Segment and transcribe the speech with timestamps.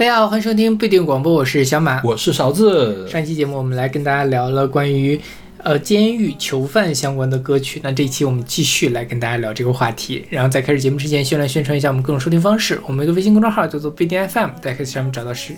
[0.00, 2.00] 大家好，欢迎收听不一定广播，我是小马。
[2.02, 3.06] 我是勺子。
[3.06, 5.20] 上期节目我们来跟大家聊了关于
[5.62, 10.24] 呃监狱囚犯相关的歌曲，那这一期我们继续来跟大家聊这个话题。
[10.30, 12.80] 然后在开始节目之前，先来宣传一下我们各种收听方式。
[12.86, 15.54] 我们一个微信公众号叫做不一定 FM，大家可以上面找到是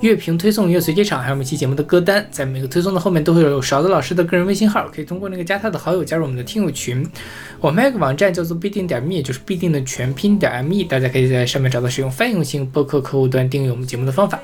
[0.00, 2.26] 乐评推送、乐随机场，还有每期节目的歌单。
[2.30, 7.06] 在每个推送的后面都会有勺子老师的个人微信号，可以通过那个加他的好友加入我们的听友群。
[7.60, 14.40] 我们还有个网站叫做必定点 me，就是必定的全拼点 me，大家可以在上面找到使用泛用性播客客户端订阅我们节目的方法。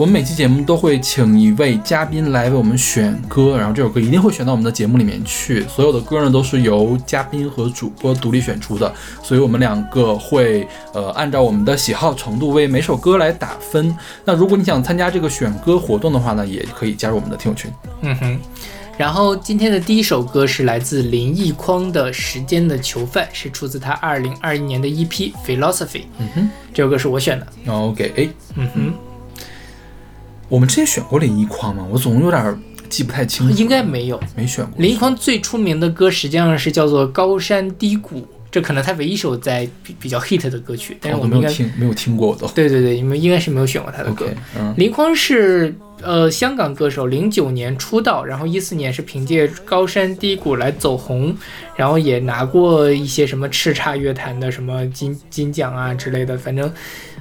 [0.00, 5.62] 我们每期节目都会请一位嘉宾来为我们选歌，然后这首歌一定会选到我们的节目里面去。
[5.68, 8.90] 所有的歌呢都是由嘉宾和主播独立选出的，
[9.22, 13.94] 所以我们两个会呃按照我们的喜好程度为每首歌来打分。
[14.24, 17.70] 那如果你想参加这个选歌活动的话呢，也可以加入我们的听友群。
[18.00, 18.38] 嗯哼。
[18.96, 26.04] 然后今天的第一首歌是来自林奕匡的《时间的囚犯》，是出自他二零二一年的 EP Philosophy。
[26.16, 27.46] 嗯哼，这首歌是我选的。
[27.70, 28.92] OK，哎，嗯哼，
[30.50, 31.86] 我们之前选过林一匡吗？
[31.90, 33.56] 我总有点记不太清楚。
[33.56, 34.20] 应该没有。
[34.36, 34.74] 没选过。
[34.82, 38.20] 林一匡最出名的歌实际上是叫做《高山低谷》，
[38.50, 42.48] 这可能他唯一一首在比比较 hit 的歌曲，但是我没有听，没有听过我都。
[42.48, 44.26] 对对对，你们应该是没有选过他的歌。
[44.76, 51.32] 林匡是呃香港歌手，零九年出道，然后一四年是凭借《高山低谷》来走红，
[51.76, 56.72] 然后也拿过一些什么叱咤乐坛的什么金金奖啊之类的，反正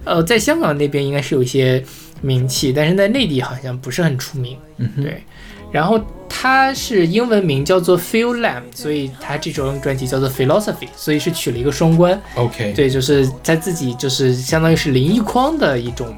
[0.03, 1.83] 呃在香港那边应该是有一些
[2.21, 4.57] 名气，但是在内地好像不是很出名。
[4.77, 5.23] 嗯，对，
[5.71, 12.19] 然后他是英文名叫做 Phil Lam，所以他这张专辑叫做 Philosophy，所以是取了一个双关。
[12.35, 16.15] OK，对，就是他自己就是相当于是林一匡的一种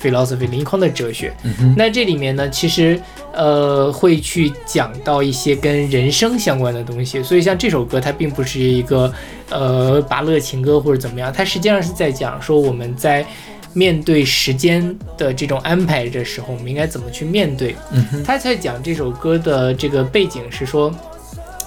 [0.00, 1.34] philosophy，林一匡的哲学。
[1.42, 3.00] 嗯，那这里面呢，其实
[3.32, 9.12] 呃会去讲到一些跟人生相关的东西，所以像这首歌，它并不是一个
[9.50, 13.26] 呃拔乐情歌或者怎么样，它实际上是在讲说我们在
[13.74, 17.76] 面对时间的这种安排的时候，我们应该怎么去面对。
[17.92, 20.90] 嗯，他在讲这首歌的这个背景是说，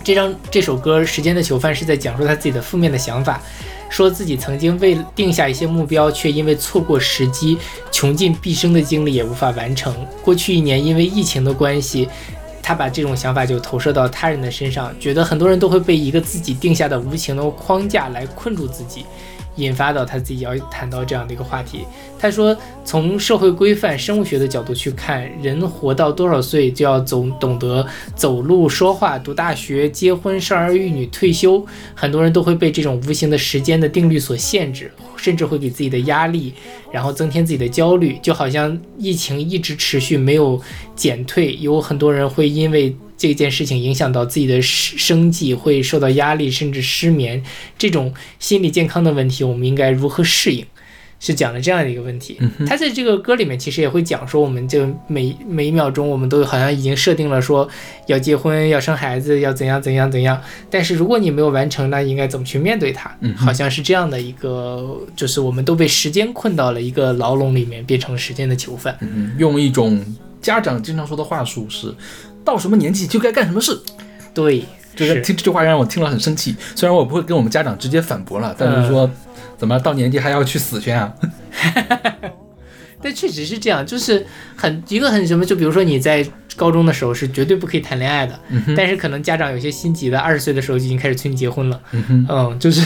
[0.04, 3.40] 这张这首歌《时间的囚犯》是在讲述他自己的负面的想法，
[3.90, 7.58] 说自己曾经为定下一些目标，却因为错过时机，
[7.92, 9.94] 穷尽毕生的精力也无法完成。
[10.24, 12.08] 过去一年因为疫情的关系。
[12.60, 19.06] 他把这种想法就投射到他人的身上，觉得很多人都会被一个自己定下的无情的框架来困住自己，
[19.58, 21.86] 引发到他自己要谈到这样的一个话题。
[22.18, 27.86] 他说，从社会规范、生物学的角度去看，人活到多少岁就要走懂得
[28.16, 31.64] 走路、说话、读大学、结婚、生儿育女、退休。
[31.94, 36.54] 很多人都会被这种无形的时间的定律所限制，甚至会给自己的压力，
[36.92, 38.18] 然后增添自己的焦虑。
[38.22, 40.60] 就好像疫情一直持续没有
[40.96, 47.44] 减退，有很多人会因为这件事情影响到自己的生生计，会受到压力，甚至失眠。
[47.78, 50.64] 这种心理健康的问题，我们应该如何适应？
[51.20, 52.40] 是讲了这样的一个问题。
[52.68, 57.68] 他在这个歌里面其实也会讲说，我们就每每一秒钟，我们都好像已经设定了说
[58.06, 60.40] 要结婚、要生孩子、要怎样怎样怎样。
[60.70, 63.12] 但是如果你没有完成，那应该怎么去面对它？
[63.36, 68.96] 好像是这样的一个，就是我们都被时间困到了一个牢笼里面，变成了时间的囚犯。
[69.02, 70.00] 嗯，用一种
[70.40, 71.92] 家长经常说的话术是，
[72.48, 73.78] 到什么年纪就该干什么事。
[74.34, 74.64] 对，
[74.96, 76.56] 这个是听这句话让我听了很生气。
[76.78, 79.10] 虽然我不会跟我们家长直接反驳了，但是说，
[79.58, 81.14] 怎么到年纪还要去死去啊？
[83.04, 84.26] 但确实是这样，就是
[84.56, 86.26] 很一个很什么，就比如说你在
[86.56, 91.80] 高中的时候是绝对不可以谈恋爱的，嗯，但是可能家长有些心急的，二十岁的时候就已经开始催你结婚了。
[91.92, 92.82] 嗯，嗯，就是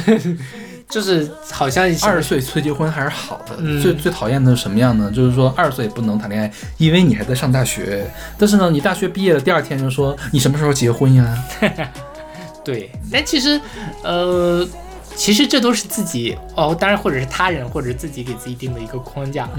[0.92, 3.56] 就是好像二十岁催结婚还是好的。
[3.60, 5.10] 嗯最最讨厌的是什么样呢？
[5.10, 8.06] 就是说二十岁不能谈恋爱，因为你还在上大学。
[8.38, 11.44] 但是呢，你大学毕业了，第二天就说你什么时候结婚呀？
[12.64, 13.60] 对，但其实
[14.04, 14.68] 呃，
[15.16, 19.50] 其实这都是自己哦，当然或者是他人或者是自己给自己定的一个框架。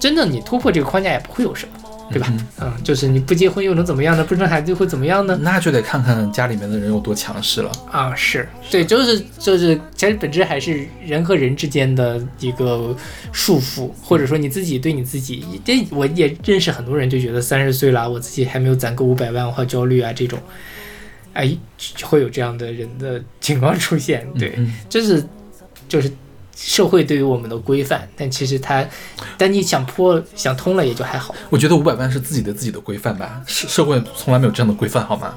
[0.00, 2.26] 真的你突破这个框架也不会有什么，对吧？
[2.30, 4.24] 嗯嗯，就是你不结婚又能怎么样呢？
[4.24, 5.38] 不生孩子又会怎么样呢？
[5.42, 7.70] 那就得看看家里面的人有多强势了。
[7.90, 12.96] 啊，是对，就是就是，其实本质还是人和人之间的一个
[13.32, 20.38] 束缚，或者说你自己对你自己，这我也认识很多人就觉得三十岁了，我自己还没有攒够五百万，我好焦虑啊，这种，
[21.34, 21.56] 哎，
[22.02, 25.22] 会有这样的人的情况出现，对，嗯这是
[25.88, 26.10] 就是
[26.60, 28.84] 社会对于我们的规范，但其实它，
[29.36, 35.34] 但你想破想通了也就还好，我觉得五百万是自己的自己的规范吧，社社会从来没有这样的规范，好吗？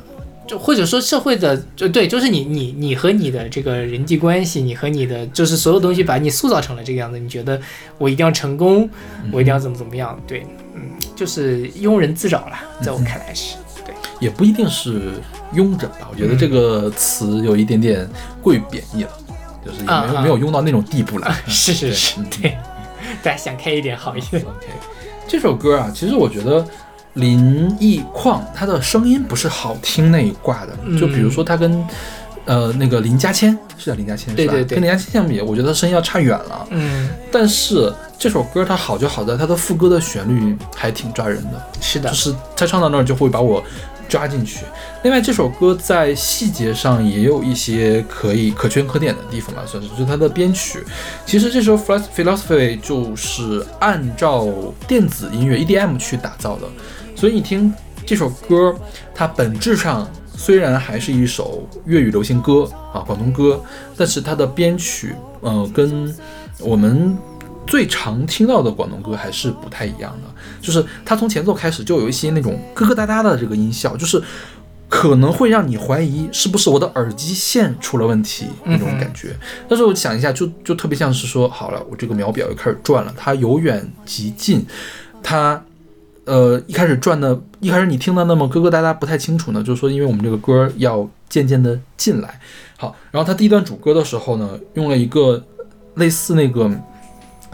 [0.48, 7.62] 就或者说社会的，就对，就是你你你和你的这个人际关系，你和你的就是所有东西把你塑造成了这个样子，你觉得
[8.00, 8.90] 我一定要成功，
[9.32, 10.82] 我一定要怎么怎么样，对，嗯，
[11.16, 15.12] 就是庸人自扰了，在我看来是，对，也不一定是
[15.54, 18.10] 庸人吧，我觉得这个词有一点点
[18.42, 19.10] 过于贬义了，
[19.66, 21.36] 就是也没有、没有用到那种地步来。
[21.48, 22.58] 是是是嗯，对，
[23.24, 24.68] 大家想开一点好一点，OK，
[25.28, 26.66] 这首歌啊，其实我觉得
[27.14, 31.86] 林奕匡他的声音不是好听那一挂的，就比如说他跟
[32.46, 34.54] 呃那个林嘉谦是叫林嘉谦是吧？
[34.54, 34.76] 对对对。
[34.78, 36.68] 跟林嘉谦相比，我觉得他声音要差远了。
[36.70, 42.10] 嗯，但是这首歌它好就好在它的副歌的旋律还挺抓人的，是的。
[42.10, 43.64] 就，是他唱到那儿就会把我
[44.12, 44.66] 抓进去。
[45.04, 50.84] 另外，这首歌在细节上也有一些可以可圈可点的地方吧，算是就它的编曲。
[51.26, 51.78] 其实这首
[52.14, 54.46] 《Philosophy》就是按照
[54.86, 56.68] 电子音乐 EDM 去打造的，
[57.16, 57.74] 所以你听
[58.06, 58.76] 这首歌，
[59.16, 60.06] 它本质上
[60.36, 63.64] 虽然还是一首粤语流行歌啊，广东歌，
[63.96, 66.14] 但是它的编曲，呃，跟
[66.60, 67.18] 我们
[67.66, 70.31] 最常听到的广东歌还是不太一样的。
[70.62, 74.22] 就是它从前奏开始就有一些那种咯咯哒哒的这个音效，就是
[74.88, 79.36] 可能会让你怀疑是不是我的耳机线出了问题那种感觉。
[79.68, 84.66] 但是我想一下，就就特别像是说，好了，我这个秒表又开始转了，它由远及近，
[85.24, 85.62] 它。
[86.24, 92.40] 呃，一开始转的，一开始你听的那么咯咯哒哒不太清楚呢，就是说因为我们这个歌要渐渐的进来，
[92.78, 95.44] 好，然后它第一段主歌的时候呢，用了一个
[95.96, 96.70] 类似那个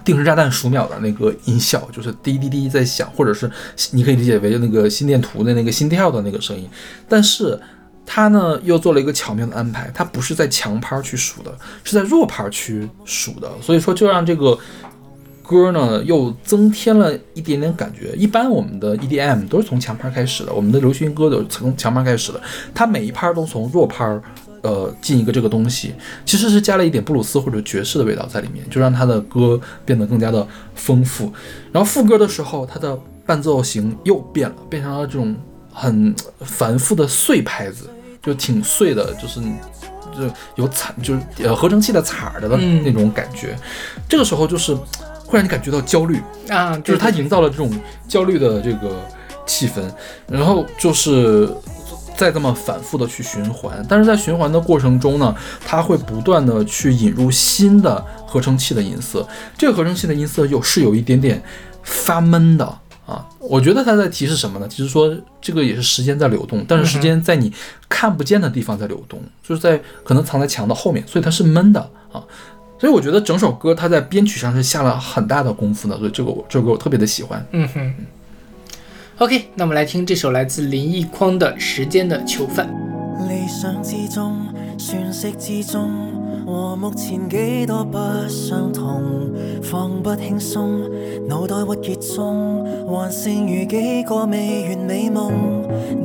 [0.08, 3.52] 定时炸弹数秒的那个音效，就是滴滴滴在响，或者是
[3.92, 6.68] 你可以理解为那个心电图的那个心跳的那个声音，
[7.08, 7.60] 但是
[8.06, 14.58] 它呢又做了一个巧妙的安排，它不是在强拍去数的，是在弱拍去数的，所以说就让这个。
[15.50, 18.14] 歌呢又增添了一点点感觉。
[18.18, 22.42] 一般我们的 EDM 都是从强拍开始的，我们的流行歌都是从强拍开始的。
[22.76, 24.04] 它每一拍都从弱拍，
[24.62, 25.94] 呃，进一个这个东西，
[26.26, 30.46] 其实是加了一点布鲁斯或者爵士的味道在里面，就让他的歌变得更加的
[30.76, 31.32] 丰富。
[31.72, 35.36] 然后副歌的时候，他的伴奏型又变了，变成了这种
[35.72, 37.90] 很繁复的碎拍子，
[38.22, 39.40] 就挺碎的，就是
[40.16, 43.56] 就有惨，就是呃合成器的惨儿的那种感觉。
[44.10, 44.78] 这个时候就是。
[45.30, 47.70] 会让你感觉到焦虑啊，就是他营造了这种
[48.08, 48.98] 焦虑的这个
[49.46, 49.82] 气氛，
[50.26, 51.50] 然后就是
[52.18, 55.34] 再这么反复的去循环，但是在循环的过程中呢，
[55.64, 59.26] 它会不断的去引入新的合成器的音色，
[59.56, 61.42] 这个合成器的音色又是有一点点
[61.84, 62.66] 发闷的
[63.06, 64.68] 啊，我觉得它在提示什么呢？
[64.68, 67.54] 其实说这个也是时间在流动，但是时间在你
[67.88, 71.80] 看不见的地方在流动，就是在可能藏在墙的后面，所以它是闷的
[72.12, 72.24] 啊。
[72.80, 77.46] 所以我觉得整首歌它在编曲上是下了很大的功夫的，所以这个我这首歌我特别的喜欢。
[77.52, 77.94] 嗯哼。
[79.20, 82.70] OK，那我们来听这首来自林奕匡的《时间的囚犯》。
[83.28, 84.36] 理想之中，
[84.78, 85.90] 旋息之中，
[86.46, 87.98] 和目前几多不
[88.30, 89.02] 相同，
[89.64, 90.82] 放不轻松，
[91.28, 95.32] 脑袋鬱結中，還剩餘幾個未完美夢。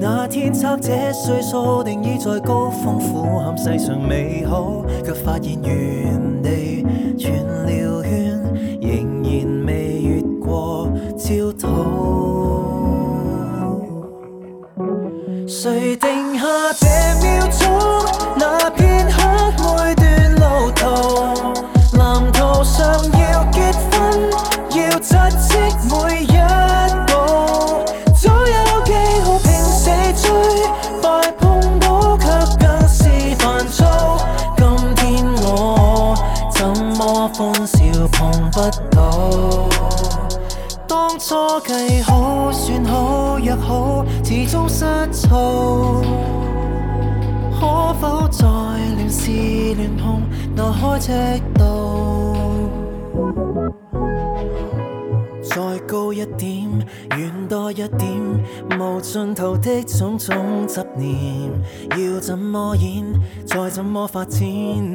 [0.00, 6.82] 那天測這歲數，定已在高峰俯瞰世上美好，卻發現原地
[7.18, 8.40] 轉了圈，
[8.80, 12.31] 仍然未越過焦土。
[15.62, 16.44] 谁定下
[16.76, 16.86] 这
[17.22, 17.70] 秒钟？
[18.36, 19.22] 那片刻
[19.58, 20.82] 每段路途，
[21.96, 24.28] 蓝图上要结婚，
[24.70, 25.54] 要窒息
[25.86, 26.34] 每一
[27.06, 27.12] 步。
[28.12, 28.92] 早有记
[29.24, 29.88] 号拼死
[30.20, 30.28] 追，
[31.00, 32.26] 快碰到却
[32.58, 33.04] 更是
[33.38, 34.18] 烦躁。
[34.56, 34.66] 今
[34.96, 36.16] 天我
[36.52, 36.66] 怎
[36.96, 37.78] 么欢笑
[38.10, 38.58] 碰不
[38.90, 39.61] 到？
[41.24, 46.02] 初计好算好约好，始终失措。
[47.60, 49.30] 可否再乱试
[49.76, 50.20] 乱碰，
[50.56, 51.12] 挪开尺
[51.54, 52.34] 度？
[55.54, 56.66] 再高一点，
[57.18, 58.00] 远多一点，
[58.80, 61.50] 无尽头的种种执念，
[61.90, 63.04] 要怎么演，
[63.44, 64.40] 再怎么发展，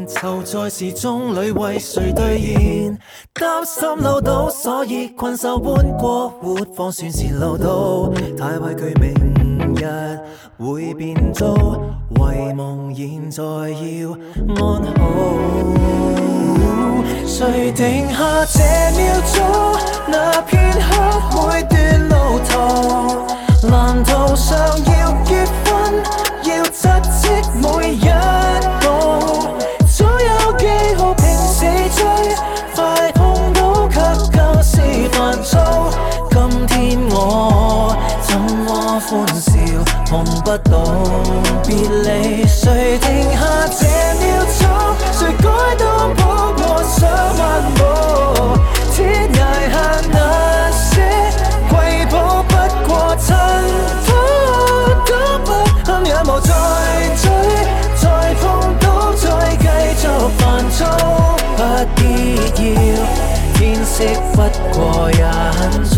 [0.08, 2.98] 就在时钟里为谁兑现？
[3.34, 8.12] 担心漏到，所以困兽般过活，方算是漏到。
[8.36, 10.20] 太畏惧明日
[10.58, 11.56] 会变糟，
[12.16, 14.12] 遗梦现在要
[14.56, 16.37] 安好。
[17.26, 18.18] 谁定下
[18.52, 18.60] 这
[18.98, 19.36] 秒钟？
[20.08, 20.80] 那片刻
[21.36, 21.76] 每段
[22.10, 22.52] 路途，
[23.70, 25.68] 蓝图上要结婚，
[26.44, 28.10] 要扎迹每一
[28.82, 28.86] 步。
[29.86, 30.64] 早有记
[30.98, 32.00] 号拼死追，
[32.76, 33.60] 快碰到
[33.90, 33.96] 却
[34.32, 34.76] 更是
[35.12, 35.56] 烦躁。
[36.32, 36.36] 今
[36.68, 36.76] 天
[37.10, 37.16] 我
[38.22, 38.68] 怎么
[39.00, 39.52] 欢笑
[40.10, 40.12] 碰
[40.44, 40.76] 不到
[41.66, 42.46] 别离？
[42.48, 43.40] 谁定下
[43.78, 43.86] 这
[44.20, 44.26] 秒
[44.60, 44.60] 钟？
[45.12, 45.46] 谁改
[45.78, 45.86] 当
[46.16, 46.22] 抱
[46.56, 46.67] 我上
[47.38, 47.40] 漫
[47.76, 47.80] 步？
[48.94, 48.98] 天
[49.34, 49.36] 涯
[49.72, 49.76] 下
[50.12, 50.18] 那
[50.72, 50.88] 些
[51.70, 51.74] 瑰
[52.12, 52.52] 宝不
[52.88, 53.28] 过尘
[54.06, 54.10] 土，
[55.06, 55.10] 都
[55.46, 55.48] 不
[55.86, 56.50] 堪也无再
[57.22, 57.24] 追，
[57.96, 58.06] 再
[58.36, 58.42] 碰
[58.80, 59.26] 到再
[59.58, 59.64] 继
[59.98, 60.04] 续
[60.38, 60.80] 烦躁，
[61.56, 61.60] 不
[61.96, 62.02] 必
[62.66, 62.98] 要。
[63.54, 63.96] 天色，
[64.34, 64.36] 不
[64.74, 64.78] 過
[65.12, 65.96] 也很早。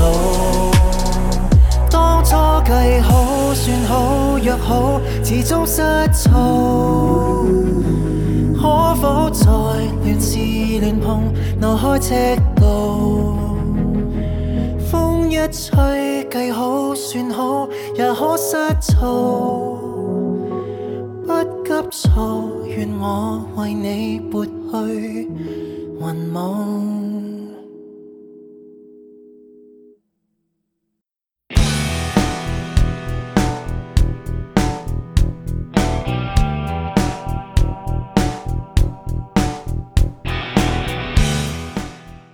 [1.90, 2.36] 當初
[2.70, 5.82] 計好算好約好，始終失
[6.14, 7.46] 措。
[8.62, 9.46] 可否再
[10.04, 12.68] 亂試亂碰，挪開赤道？
[14.92, 19.80] 風一吹，計好算好，也可失措。
[21.26, 21.32] 不
[21.64, 25.30] 急躁，願我為你撥去
[26.02, 27.09] 雲霧。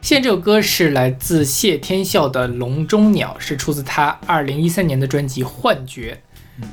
[0.06, 6.16] 现在这首歌是来自谢天笑的《笼中鸟》，是出自他二零一三年的专辑《幻觉》。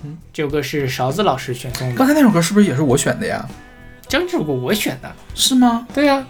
[0.04, 3.48] 嗯这首歌是勺子老师选送的，刚才那首歌是不是也是我选的呀？
[4.06, 5.10] 这这首歌我选的。
[5.34, 5.88] 是吗？
[5.94, 6.26] 对呀、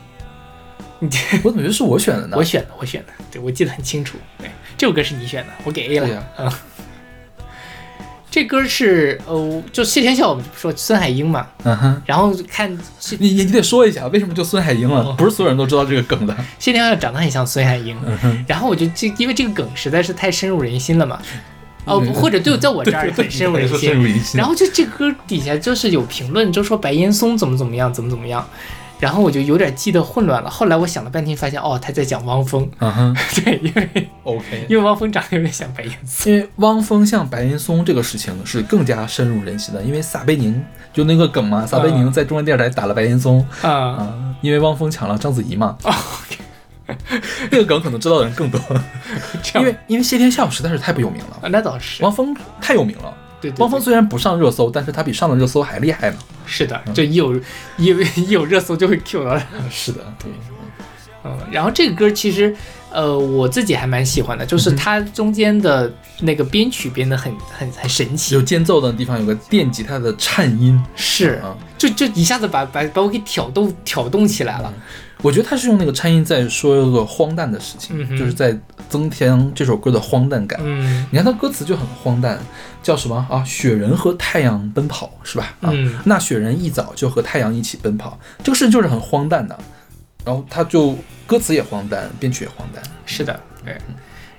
[1.00, 1.08] 你
[1.42, 2.36] 我怎么觉得是我选的呢？
[2.36, 4.16] 我选的，我选的，对我记得很清楚。
[4.38, 6.06] 对，这首歌是你选的，我给 A 了。
[6.06, 6.52] 对呀嗯，
[8.32, 12.66] 这歌是呃，就谢天笑，我们说孙海英嘛，嗯哼，然后看
[12.98, 15.02] 谢你你你得说一下为什么就孙海英了？
[15.02, 16.34] 哦不是所有人都知道这个梗的。
[16.58, 17.94] 谢天笑长得很像孙海英，
[18.46, 21.20] 然后我就这因为这个梗实在是太深入人心了嘛，
[21.84, 23.46] 哦，嗯或者就，在我这儿很深。
[23.46, 24.38] 入人心。
[24.38, 28.48] 然后就这歌底下就是有评论，就说白岩松怎么怎么样，怎么怎么样，
[29.02, 30.48] 然后我就有点记得混乱了。
[30.48, 33.16] 后来我想了半天，发现哦，他在讲汪峰，嗯哼。
[33.44, 34.64] 对，因为，OK。
[34.70, 36.32] 因为汪峰长得有点像白岩松。
[36.32, 43.44] 因为汪峰像白岩松这个事情是更加深入人心的，因为撒贝宁就那个梗嘛，撒贝宁在中央电视台打了白岩松。
[43.62, 45.92] 啊、啊，因为汪峰抢了章子怡嘛，哦，
[47.50, 48.60] 那个梗可能知道的人更多，
[49.56, 53.12] 因为因为谢天笑实在是太不有名了，啊，那倒是，汪峰太有名了。
[53.42, 56.16] 对对对汪峰虽然不上热搜，但是他比上了热搜还厉害呢。
[56.46, 57.34] 是的，就一有
[57.76, 59.44] 一有一有热搜就会 Q 到他。
[59.68, 60.30] 是的，对，
[61.24, 62.54] 嗯，然后这个歌其实，
[62.90, 68.34] 呃，我自己还蛮喜欢的，就是它中间的那个编曲编得很很很神奇。
[68.34, 70.80] 有，间奏的地方有个电吉他的颤音。
[70.96, 74.72] 是，啊，就就一下子把把把我给挑动挑动起来了。
[75.22, 80.60] 我觉得他是用那个颤音在说一个荒诞的事情，嗯就是在增添这首歌的荒诞感。
[80.62, 82.38] 嗯你看他歌词就很荒诞，
[82.82, 83.42] 叫什么啊？
[83.44, 85.54] 雪人和太阳奔跑是吧？
[85.60, 89.58] 啊，嗯那雪人一早就和太阳一起奔跑，这个事情就是很荒诞的。
[90.24, 92.82] 然后他就歌词也荒诞，编曲也荒诞。
[93.06, 93.76] 是的，对。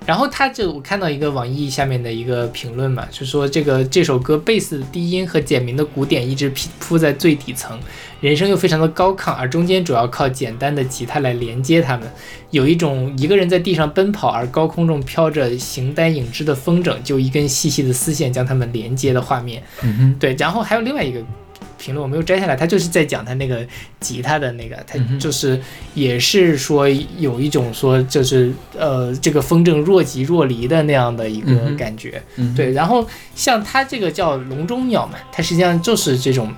[0.06, 7.78] 然后他就我看到一个网易下面的一个评论嘛，就说这个这首歌贝斯的低音和简明的鼓点一直铺铺在最底层，
[8.20, 12.06] 人声又非常的高亢，而中间主要靠简单的吉他来连接他们，
[12.50, 19.62] 有一种一个人在地上奔跑，而高空中飘着形单影只的风筝，就一根细细的丝线将它们连接的画面。
[19.82, 21.20] 嗯哼，对，然后还有另外一个
[21.84, 23.66] 评论我没有摘下来，他就是在讲他那个
[24.00, 25.60] 吉他的那个，他就是
[25.92, 26.88] 也是说
[27.18, 32.22] 有一种说就是呃这个风筝若即若离的那样的一个感觉。
[32.56, 36.50] 对，然后像他这个叫笼中鸟嘛，它实际上就是这种。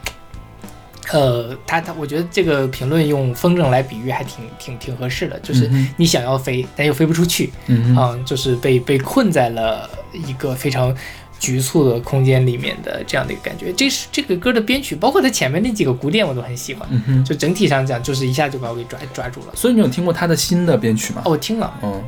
[1.12, 10.92] 呃，他他，我觉得这个评论用风筝来比喻还挺挺挺合适的，就是你想要飞，但又飞不出去，嗯就是被被困在了一个非常
[11.38, 13.72] 局促的空间里面的这样的一个感觉。
[13.72, 17.24] 这是这个歌的编曲，包括它前面那几个鼓点我都很喜欢，嗯哼。
[17.24, 19.46] 就整体上讲，就是一下就把我给抓抓住了。
[19.54, 21.22] 所以你有听过他的新的编曲吗？
[21.24, 22.02] 哦，我听了，嗯，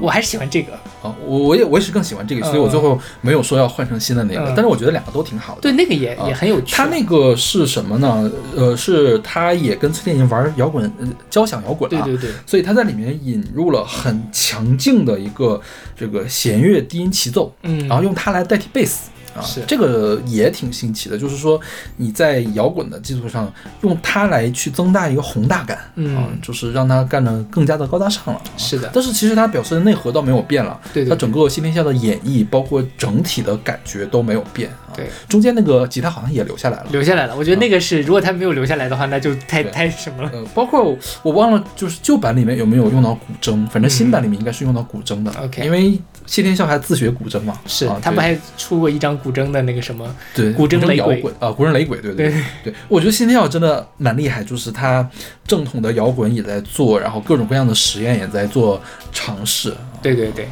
[0.00, 0.72] 我还是喜欢这个。
[1.02, 5.60] 啊，我我也我也是更喜欢这个，所以我最后没有说要换成新的那个，嗯但是我觉得两个都挺好的。
[5.60, 6.74] 对，那个也、啊也很有趣。
[6.74, 8.30] 他那个是什么呢？
[8.56, 12.04] 呃，是他也跟崔健玩摇滚，呃，交响摇滚了。
[12.04, 15.60] 对对对，所以他在里面引入了很强劲的一个
[15.96, 19.10] 这个弦乐低音齐奏，嗯，然后用它来代替贝斯。
[19.38, 21.60] 啊，是这个也挺新奇的，就是说
[21.96, 23.50] 你在摇滚的基础上
[23.82, 28.34] 用它来去增大一个宏大感，嗯啊，就是让它干得更加的高大上了。
[28.34, 34.92] 啊是的但是其实它表示的内核倒没有变了，对对它整个新天下的演绎，包括整体的感觉都没有变啊。
[34.96, 36.86] 对，中间那个吉他好像也留下来了。
[36.90, 37.36] 留下来了。
[37.36, 40.30] 我觉得那个是，如果他没有留下来的话，那就太太什么了。
[40.32, 45.32] 呃，包括我我忘了，就是旧版里面有没有用到古筝，反正新版里面应该是用到古筝的。
[45.38, 47.56] 嗯 OK 因为谢天笑还自学古筝嘛。
[47.66, 52.42] 是啊，他们还出过一张古筝的那个什么，对古筝雷摇滚啊，古筝雷鬼，对对对。
[52.64, 55.08] 对，我觉得谢天笑真的蛮厉害，就是他
[55.46, 58.80] 正统的摇滚也在做，然后各种各样的实验也在做
[59.12, 59.74] 尝试。
[60.02, 60.48] 对对对，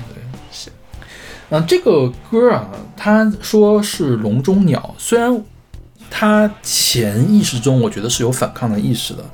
[0.53, 0.71] 是
[1.51, 5.43] 嗯，这个歌啊，他说是笼中鸟，虽然
[6.11, 9.25] 他潜意识中我觉得是有反抗的意识的，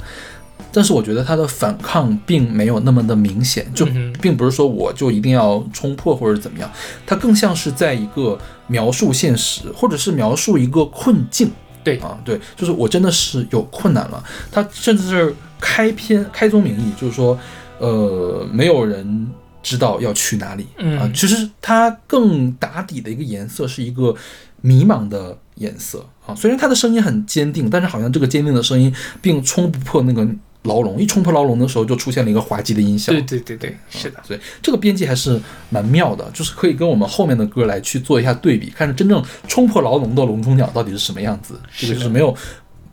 [0.72, 3.86] 但是我觉得他的反抗并没有那么的明显，就
[4.20, 6.70] 并不是说我就一定要冲破或者怎么样，
[7.06, 11.50] 它更像是在一个描述现实，或者是描述一个困境。
[11.84, 14.22] 对啊，对，就是我真的是有困难了。
[14.52, 17.36] 他甚至是开篇开宗明义，就是说，
[17.78, 19.28] 呃，没有人
[19.64, 20.64] 知道要去哪里。
[20.78, 24.14] 嗯啊，其实它更打底的一个颜色是一个
[24.60, 26.32] 迷茫的颜色啊。
[26.36, 30.24] 虽然他的声音很坚定，但是好像这个坚定的声音并冲不破那个
[30.62, 31.00] 牢笼。
[31.00, 33.12] 一冲破牢笼的时候，就出现了一个滑稽的音效。
[33.12, 35.40] 对对对对，是的，所以这个编辑还是
[35.70, 41.60] 蛮妙的，就是可以跟我们后面的歌来去做一下对比，看着真正冲破牢笼的笼中鸟到底是什么样子。
[41.76, 42.36] 这个就是没有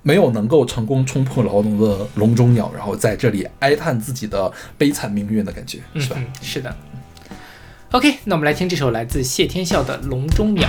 [0.02, 6.18] 没有能够成功冲破牢笼的笼中鸟，然后在这里哀叹自己的悲惨命运的感觉，是吧？
[6.42, 6.76] 是的。
[7.92, 10.68] OK，那我们来听这首来自谢天笑的《笼中鸟》。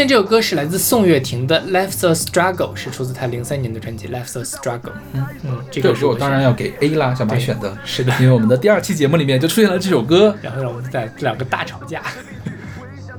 [0.00, 4.78] 现在这首歌是来自宋岳庭的《Life's a Struggle》，是出自他零三年的专辑《Life's a Struggle》。
[5.12, 8.10] 嗯嗯，这这首歌我个是我当然要给 A 啦，小马选的，是的。
[8.18, 12.00] 因为我们的第二期节目里面就出现了这首歌， 然后让我们在两个大吵架，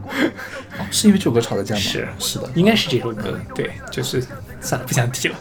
[0.10, 1.82] 哦是因为这首歌吵的架吗？
[1.82, 3.40] 是是的，应该是这首歌。
[3.54, 4.20] 对，就是
[4.60, 5.36] 算了，不想提了。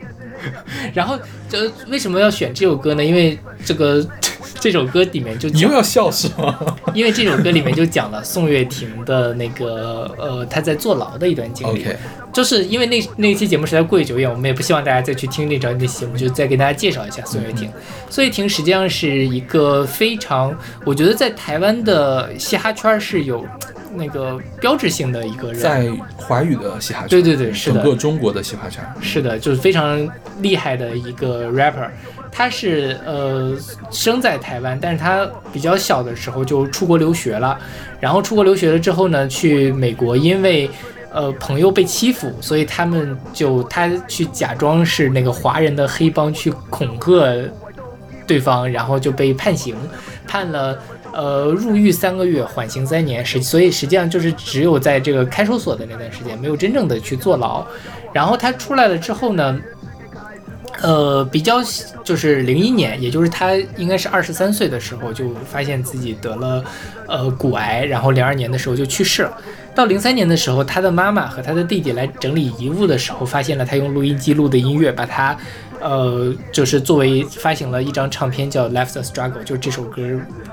[0.94, 1.18] 然后，
[1.50, 3.04] 这为什么要选这首歌呢？
[3.04, 4.02] 因为这个
[4.66, 6.58] 这首歌里面就你又要笑是吗？
[6.92, 11.82] 因为这首歌里面就讲了宋岳庭的那个呃他在坐牢的一段经历。
[11.82, 11.96] OK，
[12.32, 17.70] 就是因为那那一期节目实在过于久远，我们也不希望大家再去听那张那期节目，就再给大家介绍一下宋岳庭。
[18.10, 20.52] 宋岳庭实际上是一个非常，
[20.84, 23.46] 我觉得在台湾的嘻哈圈是有
[23.94, 25.60] 那个标志性的一个人。
[25.60, 30.08] 在华语的嘻哈圈，对对对是的整个中国的嘻哈圈，是的，就是非常
[30.40, 31.88] 厉害的一个 rapper。
[32.36, 33.56] 他是呃
[33.90, 37.58] 生在台湾，但是他比较小的时候就出国留学了，
[37.98, 40.68] 然后出国留学了之后呢，去美国，因为
[41.10, 47.50] 呃朋友被欺负，所以他们就他去假装是那个华人的黑帮去恐吓
[48.26, 49.74] 对方，然后就被判刑，
[50.26, 50.78] 判了。
[51.12, 57.64] 呃，入狱三个月，缓刑三年，实所以实际上就是只有在这个看守所的那段时间，没有真正的去坐牢。
[58.12, 59.58] 然后他出来了之后呢，
[60.82, 61.56] 呃，比较
[62.04, 66.62] 就是零一年，也就是他应该是二十三岁的时候，就发现自己得了
[67.06, 69.38] 呃骨癌，然后零二年的时候就去世了。
[69.74, 75.36] 到零三年的时候，他的妈妈和他的弟弟来整理遗物的时候，发现了他用录音机录的音乐，把他
[75.80, 80.02] 呃就是作为发行了一张唱片叫《Life's a Struggle》，就是这首歌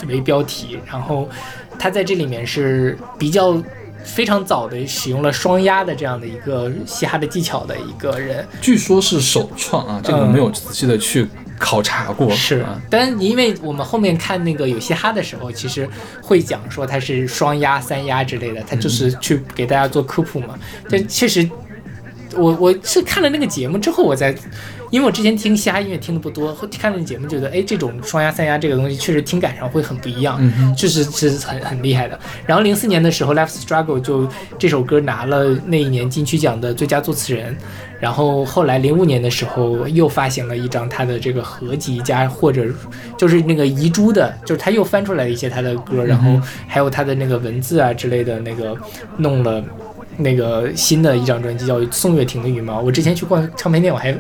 [0.08, 0.78] 为标题。
[0.86, 1.30] 然后
[1.80, 3.62] 他在这里面是比较
[4.04, 8.46] 非常早的使用了双压的这样的一个嘻哈的技巧的一个人。
[8.62, 15.90] 据说是首创啊，这个我没有仔细的去考察过，嗯是啊，，但因为我们后面看那个有嘻哈的时候，其实
[16.22, 20.60] 会讲说他是双压、三压之类的，他就是去给大家做科普嘛。
[20.90, 21.50] 这确实，
[22.36, 24.36] 我我是看了那个节目之后，我才，
[24.94, 30.40] 因为我之前听嘻哈音乐听的不多，后看了那节目觉得，哎，这种双压、三压这个东西确实听感上会很不一样，
[30.78, 32.18] 确实是很很厉害的。
[32.46, 34.30] 然后零四年的时候，《Life Struggle》就
[34.60, 37.58] 这首歌拿了那一年金曲奖的最佳作词人。
[38.00, 42.66] 然后后来零五年的时候又发行了一张他的这个合集加或者
[43.18, 48.78] 就是那个遗珠的，就是他又翻出来了一些他的歌，然后还有他的那个文字啊之类的那个
[49.18, 49.64] 弄了
[50.18, 52.82] 那个新的一张专辑叫《宋岳庭的羽毛》。
[52.84, 54.14] 我之前去逛唱片店，我还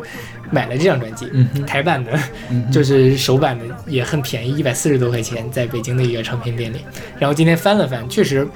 [0.53, 1.27] 买了这张专辑，
[1.65, 2.11] 台版的。
[2.51, 6.77] 嗯就是首版的也很便宜，一百四十多块钱，在北京的一个唱片店里。
[7.17, 8.47] 然后今天翻了翻，确实，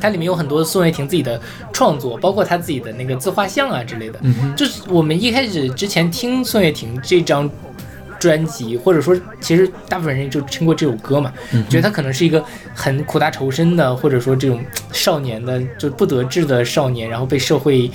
[0.00, 1.38] 它里面有很多宋岳庭自己的
[1.72, 4.18] 创作，包括他自己的那个自画像啊之类的。
[4.22, 7.48] 嗯，就是我们一开始之前听宋岳庭这张
[8.18, 12.42] 专辑，或者说其实大部分人就听过这首歌嘛，嗯觉得他可能是一个
[12.74, 17.90] 很苦大仇深的，或者说这种少年的就不得志的少年，然后被社会。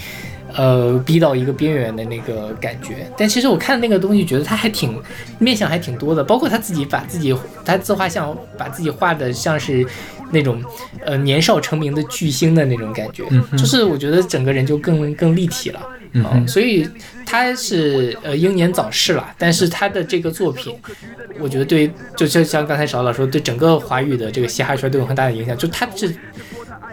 [0.55, 5.01] 呃，逼到一个边缘的那个感觉，但其实我看那个东西，觉得他还挺
[5.39, 7.35] 面相还挺多的，包括他自己把自己
[7.65, 9.85] 他自画像把自己画的像是
[10.31, 10.63] 那种
[11.05, 15.79] 呃年少成名的巨星的那种感觉，嗯就是我觉得整个人就更更立体了。
[16.15, 16.87] 嗯哼，所以
[17.25, 20.77] 他是呃英年早逝了，但是他的这个作品，
[21.39, 25.57] 我觉得对，就就像刚才邵老说，对整个华语的这个嘻哈圈都有很大的影响。
[25.57, 26.15] 就他是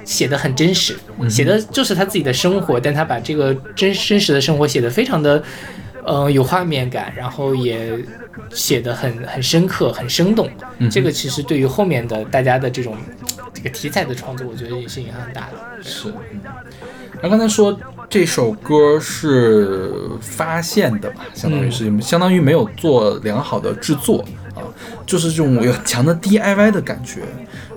[0.04, 0.96] 写的很真实，
[1.28, 5.42] 写的就是他自己的生活，但他把这个真真实的生活写的非常的。
[6.02, 7.92] 呃，有画面感，然后也
[8.54, 10.48] 写的很很深刻、很生动。
[10.78, 12.96] 嗯这个其实对于后面的大家的这种
[13.52, 15.82] 这个题材的创作，我觉得也是影响很大的。
[15.82, 16.08] 是。
[16.08, 16.40] 嗯
[17.20, 24.64] 然后刚才说这首歌是发现的吧，相当于是、相当于没有做良好的制作啊，
[25.04, 27.20] 就是这种有很强的 DIY 的感觉。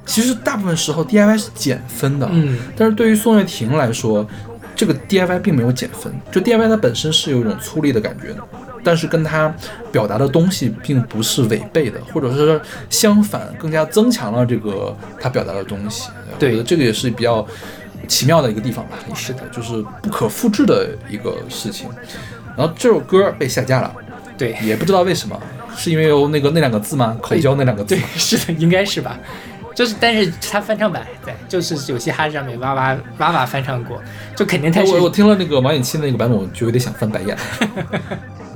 [0.05, 4.25] 其实大部分时候 DIY 是减分的，嗯，但是对于宋岳庭来说，
[4.75, 8.35] 这个 DIY 并没有减分，就 DIY 它本身是有一种粗粝的感觉，
[8.83, 9.53] 但是跟他
[9.91, 16.09] 表达的东西并不是违背的，或者是相反，更加增强了这个他表达的东西。
[16.37, 17.45] 对我觉得这个也是比较
[18.07, 18.97] 奇妙的一个地方吧。
[19.15, 21.87] 是的，就是不可复制的一个事情。
[22.57, 23.95] 然后这首歌被下架了，
[24.37, 25.39] 对，也不知道为什么，
[25.77, 27.15] 是因为有那个那两个字吗？
[27.21, 29.17] 口交那两个字对吗？，是的，应该是吧。
[29.73, 34.01] 就是，但是他翻唱版还在，就是有嘻哈上面哇哇哇哇翻唱过，
[34.35, 37.37] 就肯定他是我我听了那个马影清的那个版本，我就有点想翻白眼。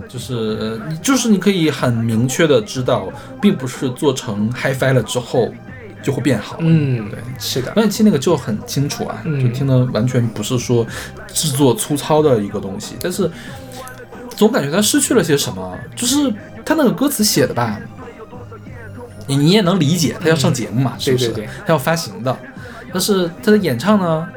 [0.08, 3.10] 就是呃你就是你可以很明确的知道，
[3.42, 5.52] 并不是做成 HiFi 了之后
[6.02, 6.56] 就会变好。
[6.62, 10.88] 嗯，对，是的，马影清那个就很清楚啊，嗯就听的完全不是说
[11.34, 13.30] 制作粗糙的一个东西，但是
[14.30, 17.78] 总感觉他失去了些什么，就是他那个歌词写的吧，
[19.28, 21.28] 你你也能理解，他要上节目嘛，是不是？
[21.28, 22.38] 对对对他要发行的，
[22.92, 24.28] 但是他的演唱呢，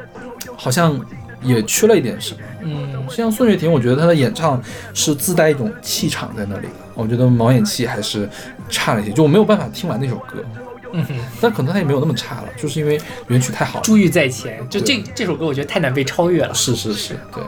[0.55, 0.99] 好像
[1.41, 2.39] 也缺了一点什么。
[2.63, 4.61] 嗯，像宋岳庭，我觉得他的演唱
[4.93, 6.73] 是自带一种气场在那里的。
[6.93, 8.29] 我觉得毛演气还是
[8.69, 10.43] 差了一些，就我没有办法听完那首歌。
[10.93, 12.99] 嗯哼，但可能他也没有那么差了，就是因为
[13.29, 13.83] 原曲太好了。
[13.83, 16.53] 珠玉在前，就这这首歌，我觉得太难被超越了。
[16.53, 17.41] 是是是，对。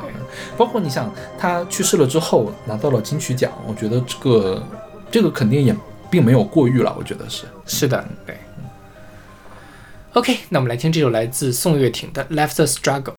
[0.58, 4.64] 包括你想，他去世了之后拿到了金曲奖，我觉得这个
[5.12, 5.76] 这个肯定也
[6.14, 7.46] 并没有过誉了，我觉得是。
[7.66, 8.38] 是的，对。
[10.14, 13.14] OK，那我们来听这首来自宋岳庭的《Left the Struggle》。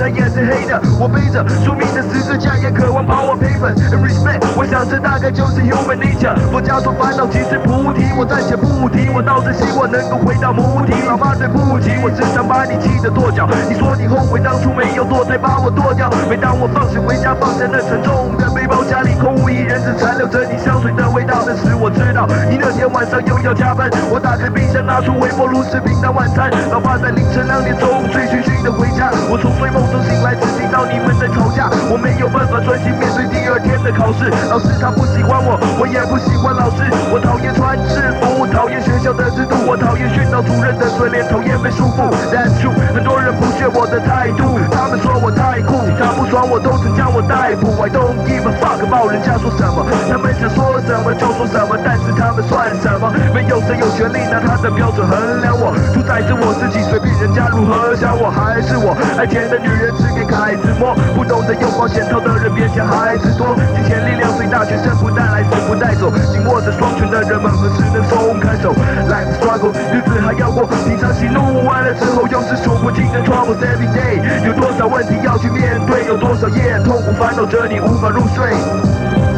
[0.00, 0.80] 心笼罩着，它也是黑的。
[0.98, 4.40] 我背着宿命的十字架，也渴望 power paper respect。
[4.56, 6.34] 我想这大概就是 human nature。
[6.50, 10.94] 佛家说烦恼其实菩提，我暂且不提，我倒是希望能够回到母体。
[11.06, 13.48] 老妈对不起，我只想把你气得跺脚。
[13.68, 16.08] 你说你后悔当初没有堕胎把我剁掉。
[16.28, 21.42] 每当我放学回家，放下那沉重的背包，家里空无一人，只残留着你香水的味道。
[21.44, 23.90] 那时我知道你那天晚上又要加班。
[24.08, 26.48] 我打开冰箱，拿出微波炉食品当晚餐。
[26.70, 31.66] 老爸在凌晨两点钟醉醺醺的回家，我从睡梦中醒来，只听到你们在吵架。
[31.90, 34.30] 我没有办法专心面对第二天的考试。
[34.46, 36.86] 老师他不喜欢我，我也不喜欢老师。
[37.10, 42.10] 我讨厌穿制服，讨厌学校的制度，我讨厌训导主任的嘴脸，讨厌被束缚。
[42.28, 47.70] That's true，很多人不屑我的态度，他们说我太酷，他不爽我都曾将我逮捕。
[47.80, 53.08] I don't give a fuck about 人家说什么，他们想说什么就说什么，但是他们算什么？
[53.32, 68.72] 没有谁有权利拿他的标准衡量我，主宰着我自己，随便人家如何想我，还是我爱钱的女人只给凯子摸，不懂得用保险套的人别嫌孩子多，金钱力量最大，全身不带来，死不带走，紧握着双拳的人们何时能松开守
[69.06, 78.50] ？Life struggle，日子还要过，平常喜怒完了之后又是数不尽的 troubles every day，有多少问题要去面对，有多少夜痛苦烦恼着你无法入睡。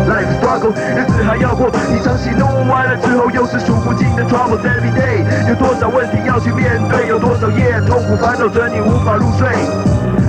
[0.06, 9.48] Life struggle，日子还要过，你常喜怒完了之后又是数不尽的 troubles every day，有多少问题要去面对，有多少夜痛苦烦恼着你无法入睡。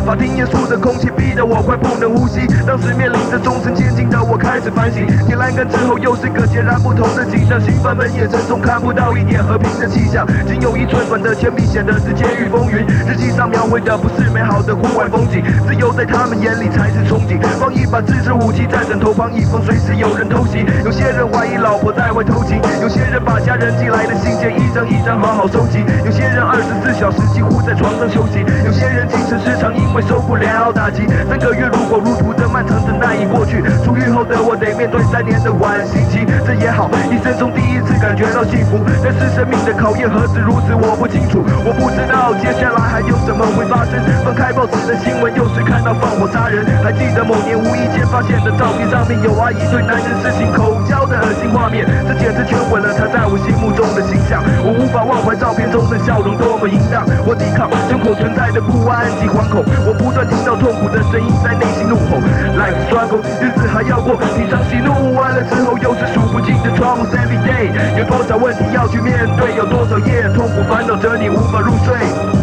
[0.06, 16.64] 法庭严肃的空气逼得我快不能呼吸，当时面临着终身监禁的我开始反省，天栏杆之后又是个截然不同的景象，刑犯们眼神中看不到一点和平的气象，仅有一寸短的铅笔显得是监狱风云，日记上描绘的不是美好的户外风景，自由在他们眼里。
[16.74, 20.66] 才是憧憬，放一把自制武器在枕头旁，以防随时有人偷袭。
[20.84, 31.08] 有些人怀疑老婆在外偷情，有些人把家人寄来的信件一张一张好好收集，有些人二十四小时几乎在床上休息，有些人精神失常，因为受不了打击。
[31.28, 38.80] 三个月如火如荼的漫长等待已过去，出狱后的我得面对三年的缓刑期，这也好，一生中第一次感觉到幸福。
[39.04, 43.98] 但是生命的考验何止如此，我不清楚，我不知道接下来还有什么会发生。
[44.24, 46.66] 翻开报纸的新闻，又是看到放火杀人。
[46.84, 54.44] 还记得某年无意间发现的照片，上面有阿姨对男人施行口交的恶心画面，这简直全毁了她在我心目中的形象。
[54.64, 62.18] 我无法忘怀照片中的笑容多么淫荡，我抵抗胸口存在的不安及惶恐，我不断听到痛苦的声音在内心怒吼。
[62.58, 67.72] Life struggle，日子还要过，平常喜怒完了之后，又是数不尽的 troubles every day。
[67.98, 72.43] 有多少问题要去面对，有多少夜痛苦烦恼着你无法入睡。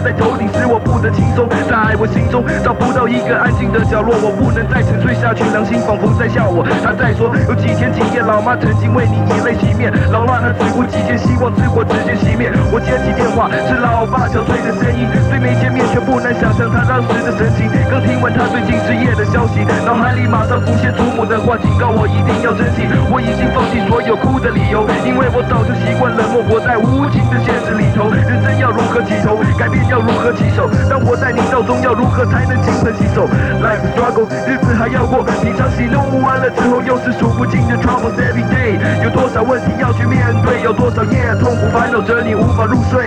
[0.00, 1.48] 在头顶，使我不得轻松。
[1.68, 6.64] 在我心中找不到一个安静的角落，我不能再沉睡下去，良心仿佛在笑我。
[6.82, 12.50] 他在说，有几天几夜，老妈曾经为你以泪洗面，面，扰乱了止不其间，希望之火直接熄灭。
[12.70, 17.70] 我接起电话，是老爸憔悴的声音，虽没见面，却不难想象他当时的神情。
[17.90, 22.84] 刚听完他最近失业的消息，脑海里马上浮现祖母的话，警告我一定要珍惜。
[23.10, 28.10] 我已经放弃所有哭的理由，因为我早就习惯冷漠，活在无情的现实里头。
[29.02, 30.68] 起头，改变要如何起手？
[30.88, 33.28] 当活在泥沼中，要如何才能精神洗手
[33.62, 38.78] ？Life struggle，日子还要过，平常喜怒完了之后，又是数不尽的 troubles every day。
[39.02, 40.62] 有多少问题要去面对？
[40.62, 43.06] 有多少夜痛苦烦恼着你无法入睡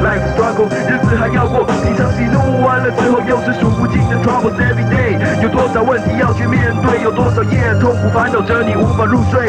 [0.00, 5.18] ？Life struggle，日子还要过，平常喜怒完了之后，又是数不尽的 troubles every day。
[5.42, 7.02] 有多少问题要去面对？
[7.02, 9.48] 有多少夜痛苦烦恼着你无法入睡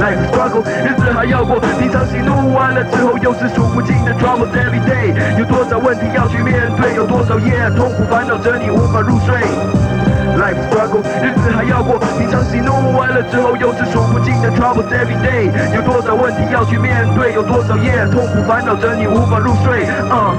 [0.00, 5.14] ？Life struggle，日子还要过，平常喜怒完了之后，又是数不尽的 troubles every day。
[5.38, 6.94] 有多少问题要去面对？
[6.94, 9.34] 有多少夜痛苦烦恼着你无法入睡
[10.36, 15.50] ？Life struggle，日子还要过，平常喜怒完了之后，又是数不尽的 troubles every day。
[15.74, 17.32] 有多少问题要去面对？
[17.32, 19.86] 有多少夜痛苦烦恼着你无法入睡？
[20.10, 20.36] 啊、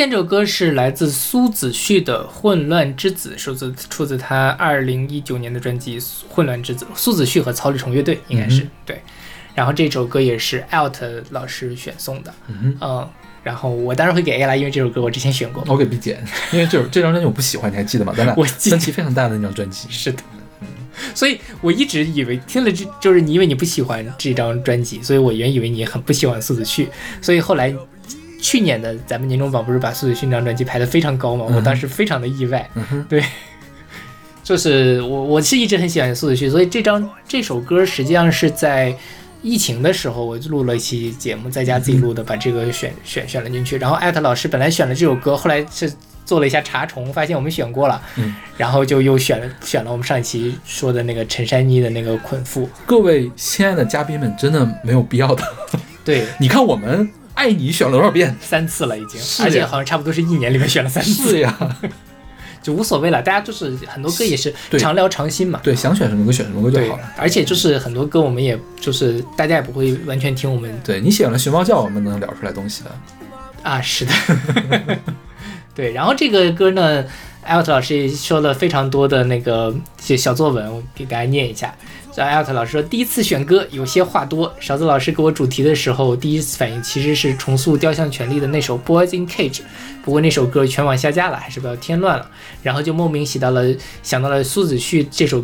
[0.00, 6.86] 现这首歌是来自苏子旭的《混乱之子》，出自出自他二零一九年的专辑《混乱之子》。
[6.94, 9.02] 苏子旭和曹志崇乐队应该是、嗯对。
[9.54, 10.96] 然后这首歌也是 Out
[11.32, 13.06] 老师选送的，嗯嗯，
[13.42, 15.62] 然后我当然会给 A 啦，因为这首歌我之前选过。
[15.66, 18.14] 我给 B 减，因为这首这张专辑我不喜欢，你还记得吗？
[18.16, 19.86] 咱俩我分歧非常大的那张专辑。
[19.90, 20.22] 是的，
[21.14, 26.88] 所以我一直以为听了这就是你，因为你不喜欢这张专辑，所以我原以为你很不喜欢苏子旭，
[27.20, 27.76] 所以后来
[28.40, 31.46] 去年的咱们年终榜不是把苏子旭那张专辑排得非常高嘛？
[31.54, 32.68] 我当时非常的意外，
[33.08, 33.22] 对，
[34.42, 38.96] 就是我我是一直很喜欢苏子旭，所以这张这首歌实际上是在。
[39.42, 43.78] 疫情的时候，我录了一期节目，在家自己录的，把这个选选选了进去。
[43.78, 45.90] 然后艾特老师本来选了这首歌，后来是
[46.26, 52.68] 做了一下查重，发现我们选过了，嗯，然后就又选了选了我们上一期说的那个陈珊妮的那个捆缚。
[52.84, 55.42] 各位亲爱的嘉宾们，真的没有必要的。
[56.04, 58.36] 对， 你看我们爱你选了多少遍？
[58.40, 61.76] 三次了已经，是而且好像差不多是一年里面选了三次，是呀，
[62.62, 63.22] 就无所谓了。
[63.22, 65.58] 大家就是很多歌也是常聊常新嘛。
[65.62, 72.90] 对，想选什么歌选什么歌就好了。，而且就是很多歌我们也就是大家也不会完全听我们对你选了熊猫叫，我们能聊出来东西的。
[73.62, 74.12] 啊，是的，
[75.74, 75.92] 对。
[75.92, 77.04] 然后这个歌呢，
[77.42, 81.74] 艾特老师也说了非常多的那个小小作文，我给大家念一下。
[82.16, 84.52] 艾特老师说，第一次选歌有些话多。
[84.60, 89.58] 勺子老师给我主题的时候，第一次反应其实是重塑雕像权力的那首《Boys in Cage》，
[90.04, 92.30] 不过那首歌全网下架了，还是不要添乱了。
[92.62, 93.64] 然后就莫名想到了
[94.02, 95.42] 想到了苏子旭这首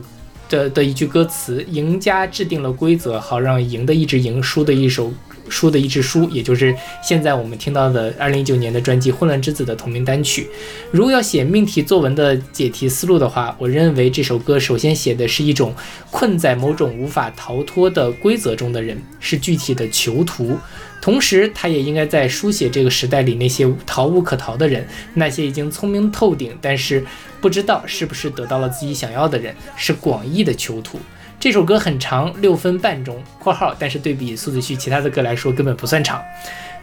[0.50, 5.10] 的的一句歌词：“赢家制定了规则，好让赢的一直赢，输的一手
[5.48, 10.48] 书的一支书。”也就是现在我们听到的2019年的专辑《混乱之子》的同名单曲。
[10.90, 15.74] 如果要写命题作文的解题思路的话，我认为这首歌首先写的是一种
[16.10, 20.56] 困在某种无法逃脱的规则中的人，是具体的囚徒。
[21.00, 27.04] 同时，他也应该在书写这个时代里那些逃无可逃的人，那些已经聪明透顶，但是
[27.40, 30.98] 不知道是不是得到了自己想要的人，是广义的囚徒。
[31.38, 36.20] 这首歌很长，六分半钟（括号），但是对比苏子旭其他的歌来说，根本不算长。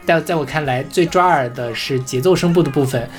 [0.06, 3.10] 但在我看来，最抓耳的是节奏声部的部分，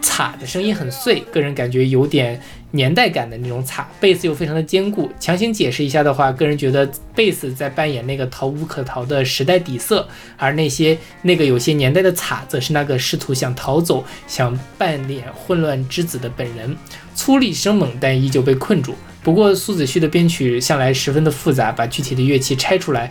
[0.00, 5.10] 镲的声音很碎，个人感觉有点年代感的那种镲，贝斯又非常的坚固。
[5.18, 16.76] 强行解释一下的话，个人觉得贝斯在扮演那个逃无可逃的时代底色，而那些那个有些年代的镲，则是那个试图想逃走、想扮演混乱之子的本人，
[17.14, 18.94] 粗粝生猛，但依旧被困住。
[19.26, 23.10] 不过苏子旭的编曲向来十分的复杂，把具体的乐器拆出来，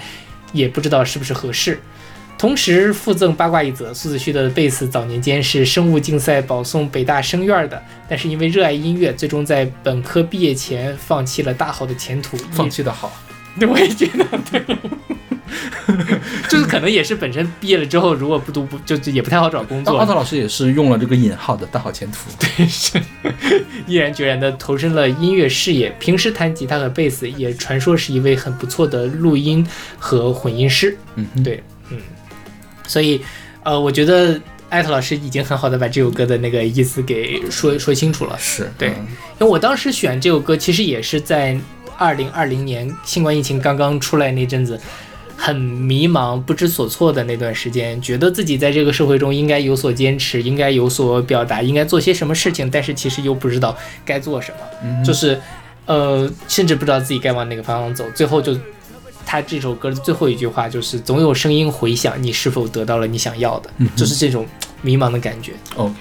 [0.54, 1.78] 也不知道是不是合适。
[2.38, 12.38] 同时附赠八卦一则，苏子旭的贝斯早年间是生物竞赛保送北大声院的，但是因为热爱音乐，最终在本科毕业前放弃了大好的前途。
[12.54, 13.12] 放弃的好，
[13.60, 14.64] 对，我也觉得对。
[16.50, 22.30] 就是可能也是本身毕业了之后，如果不读不就就也不太好找工作奥，特老师也是用了这个引号的大好前途。
[22.40, 23.00] 对，是
[23.88, 25.96] 毅然决然的投身了音乐事业。
[26.00, 29.66] 平时弹吉他和贝斯，也传说是一位很不错的录音
[29.98, 30.98] 和混音师。
[31.16, 31.98] 嗯，对，嗯，
[32.88, 33.22] 所以
[33.64, 34.40] 呃，我觉得
[34.70, 38.38] 艾特老师已经很好的把这首歌的那个意思给说说清楚了。
[38.38, 39.08] 是对嗯
[39.40, 41.58] 因为我当时选这首歌，其实也是在
[41.98, 44.80] 二零二零年新冠疫情刚刚出来那阵子，
[45.36, 55.40] 很迷茫、不知所措的那段时间，觉得自己在这个社会中应该有所坚持，应该有所表达，应该做些什么事情，但是其实又不知道该做什么，嗯就是
[55.86, 58.58] 呃，甚至不知道自己该往哪个方向走，最后就。
[59.28, 64.46] 他这首歌的最后一句话就是“总有声音回响，你是否得到了你想要的”，嗯就是这种
[64.84, 65.54] 迷茫的感觉。
[65.76, 65.96] OK，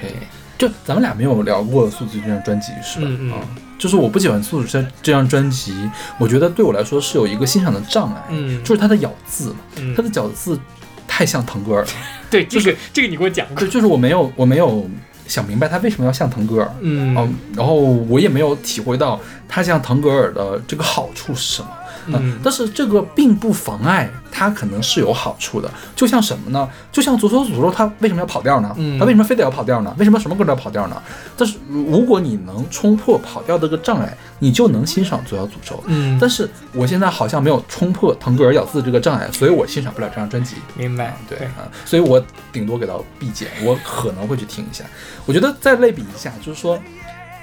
[0.58, 3.06] 就咱们俩没有聊过《数字》这张专辑是吧？
[3.08, 3.32] 嗯嗯。
[3.32, 3.40] 啊，
[3.78, 5.74] 就是我不喜欢《素素》这这张专辑，
[6.18, 10.58] 我觉得对我来说是有一个欣赏的障碍，嗯就是他的咬字，嗯它的咬字
[11.06, 11.88] 太像腾格尔了。
[12.30, 13.66] 对，这个这个你给我讲过就。
[13.66, 14.88] 就是我没有我没有
[15.26, 16.74] 想明白他为什么要像腾格尔。
[16.80, 21.68] 嗯嗯，然后我也没有体会到他像腾格尔的这个好处是什么。
[22.08, 25.70] 嗯但是这个并不妨碍它可能是有好处的。
[25.94, 26.68] 就像什么呢？
[26.90, 28.74] 就像左手诅咒，他为什么要跑调呢？
[28.76, 29.94] 嗯他为什么非得要跑调呢？
[29.98, 31.02] 为什么什么歌都要跑调呢？
[31.36, 35.82] 但是如果你能冲破跑调这个障碍，你就能欣赏左小诅咒。
[35.86, 40.56] 嗯，但是我现在好像没有冲破腾格尔咬字这个障碍，所以我欣赏不了这张专辑。
[40.74, 44.84] 明白，对啊，所以我顶多给到 B 减，我可能会去听一下。
[45.26, 46.78] 我觉得再类比一下，就是说，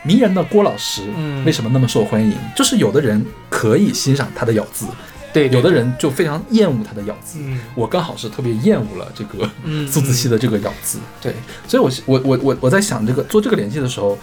[0.04, 1.44] 迷人的郭老师嗯。
[1.46, 2.34] 为什么那么受欢迎？
[2.56, 4.86] 就是有的人可以欣赏他的咬字，
[5.34, 7.40] 对，对有的，人就非常厌恶他的咬字。
[7.42, 7.60] 嗯。
[7.76, 11.34] 我刚好是特别厌恶了这个嗯苏子熙的这个咬字，对，
[11.68, 14.18] 所以我我我我我在想这个做这个联系的时候，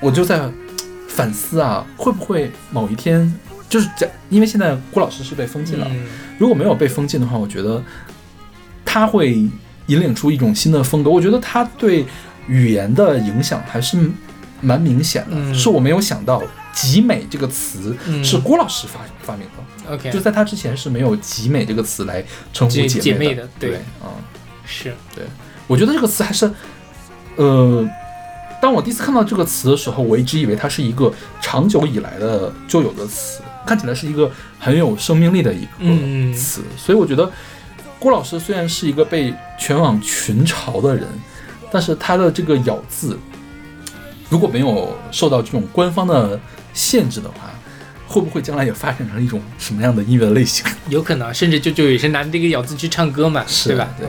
[0.00, 0.50] 我就在
[1.08, 3.32] 反思啊，会不会某一天
[3.68, 6.06] 就是在，因为现在郭老师是被封禁了，嗯。
[6.38, 7.82] 如果没有被封禁的话，我觉得
[8.84, 9.32] 他会
[9.86, 11.10] 引领出一种新的风格。
[11.10, 12.04] 我觉得他对
[12.48, 14.10] 语言的影响还是
[14.62, 16.42] 蛮明显的，嗯是我没有想到
[16.72, 23.48] “集美”这个词嗯是郭老师发发明的，，OK，就在他之前是没有“集美”这个词来称呼姐妹的妹的。
[23.58, 24.08] 对对，嗯，
[24.64, 24.94] 是，
[25.66, 26.50] 我觉得这个词还是，
[27.36, 27.86] 呃。
[28.62, 36.62] 当我第一次看到这个词的时候，我一直以为它是一个长久以来的就有的词，看起来是一个很有生命力的一嗯个词。
[36.76, 37.28] 所以我觉得
[37.98, 41.08] 郭老师虽然是一个被全网群嘲的人，
[41.72, 43.18] 但是他的这个咬字，
[44.32, 46.40] 如果没有受到这种官方的
[46.72, 47.50] 限制的话，
[48.08, 50.64] 会不会将来也发展成一种什么样的音乐类型？
[50.88, 53.90] 有可能，甚至就就有些拿这个咬字去唱歌嘛，对吧？
[53.98, 54.08] 对，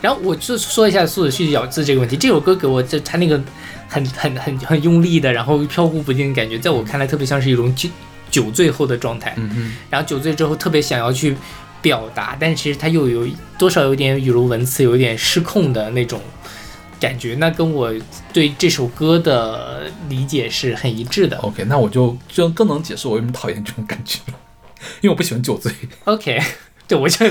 [0.00, 3.40] 然后我就说一下苏子旭咬字这个问题，这首歌给我就他那个
[3.86, 7.88] 很很很很用力的，然后飘忽不定的感觉，在我看来特别像是一种酒
[8.32, 9.32] 酒醉后的状态。
[9.36, 11.36] 嗯嗯，然后酒醉之后特别想要去
[11.80, 16.20] 表达，但其实他又有多少有点语无伦次，有点失控的那种
[17.00, 17.92] 感觉，那跟我
[18.32, 21.36] 对这首歌的理解是很一致的。
[21.38, 24.38] OK，那我就就更能解释我为什么讨厌这种感觉了，
[25.00, 25.72] 因为我不喜欢酒醉。
[26.04, 26.38] OK，
[26.86, 27.26] 对我就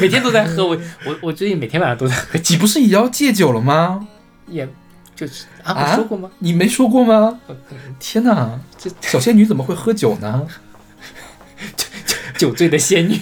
[0.00, 4.06] 每天都在喝，我我我最近每天晚上都在喝酒，你不是也要戒酒了吗？
[4.48, 4.68] 也
[5.14, 6.30] 就是啊，啊我说过吗？
[6.40, 7.38] 你没说过吗？
[7.46, 7.56] 呃
[8.00, 10.46] 天哪，这小仙女怎么会喝酒呢？
[12.36, 13.20] 酒醉的仙女。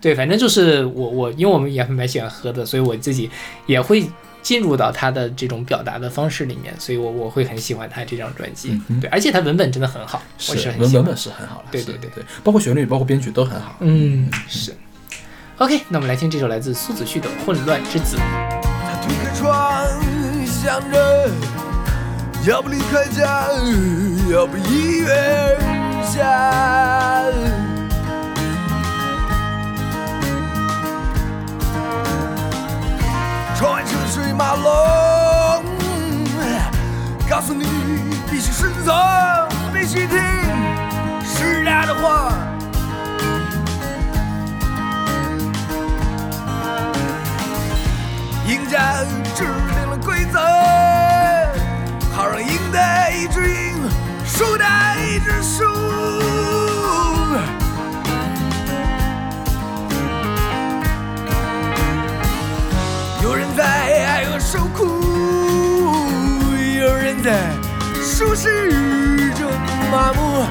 [0.00, 3.30] 对，反正就是我我，因为我们也蛮喜欢喝的，所以我自己
[3.66, 4.04] 也会
[4.42, 8.80] 进入到他的这种表达的方式里面，所以我我会很喜欢他这张专辑。
[8.88, 10.78] 嗯对，而且他文本真的很好，我是很喜欢。
[10.80, 13.76] 文文本是很好了，对对对对，包括旋律，包括编曲都很好。
[13.80, 14.74] 嗯，是。
[15.58, 18.16] OK，那我们来听这首来自苏子旭的《混乱之子》。
[18.18, 19.86] 他推开窗，
[20.44, 21.30] 想着
[22.44, 23.46] 要不离开家，
[24.32, 27.71] 要不一跃而下。
[33.62, 35.64] 窗外车水马龙，
[37.30, 37.64] 告诉你
[38.28, 38.92] 必须顺从，
[39.72, 40.18] 必须听
[41.24, 42.32] 时代的话。
[48.48, 49.04] 赢家
[49.36, 50.40] 制定了规则，
[52.16, 53.88] 好让赢的一直赢，
[54.26, 54.64] 输的
[55.06, 56.41] 一直输。
[64.30, 64.84] 在受苦，
[66.80, 67.50] 有人在
[68.02, 69.50] 舒适中
[69.90, 70.46] 麻木。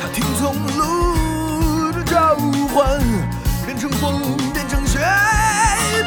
[0.00, 2.36] 他听从路的召
[2.74, 3.00] 唤，
[3.64, 5.00] 变成风，变成雪，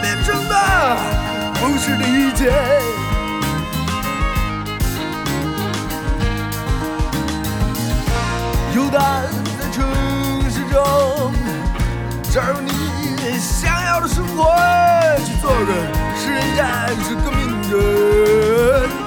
[0.01, 0.97] 变成的
[1.55, 2.53] 不是理解，
[8.75, 9.38] 有的。
[9.79, 11.31] 城市中
[12.29, 14.53] 找你想要的生活
[15.23, 15.73] 去做个
[16.17, 18.98] 是人家是革命人。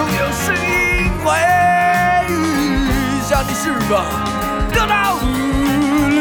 [0.00, 1.30] 总有是因为
[2.26, 3.70] 遇下你是？
[4.72, 5.20] 得到了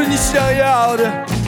[0.05, 1.38] 你想要的。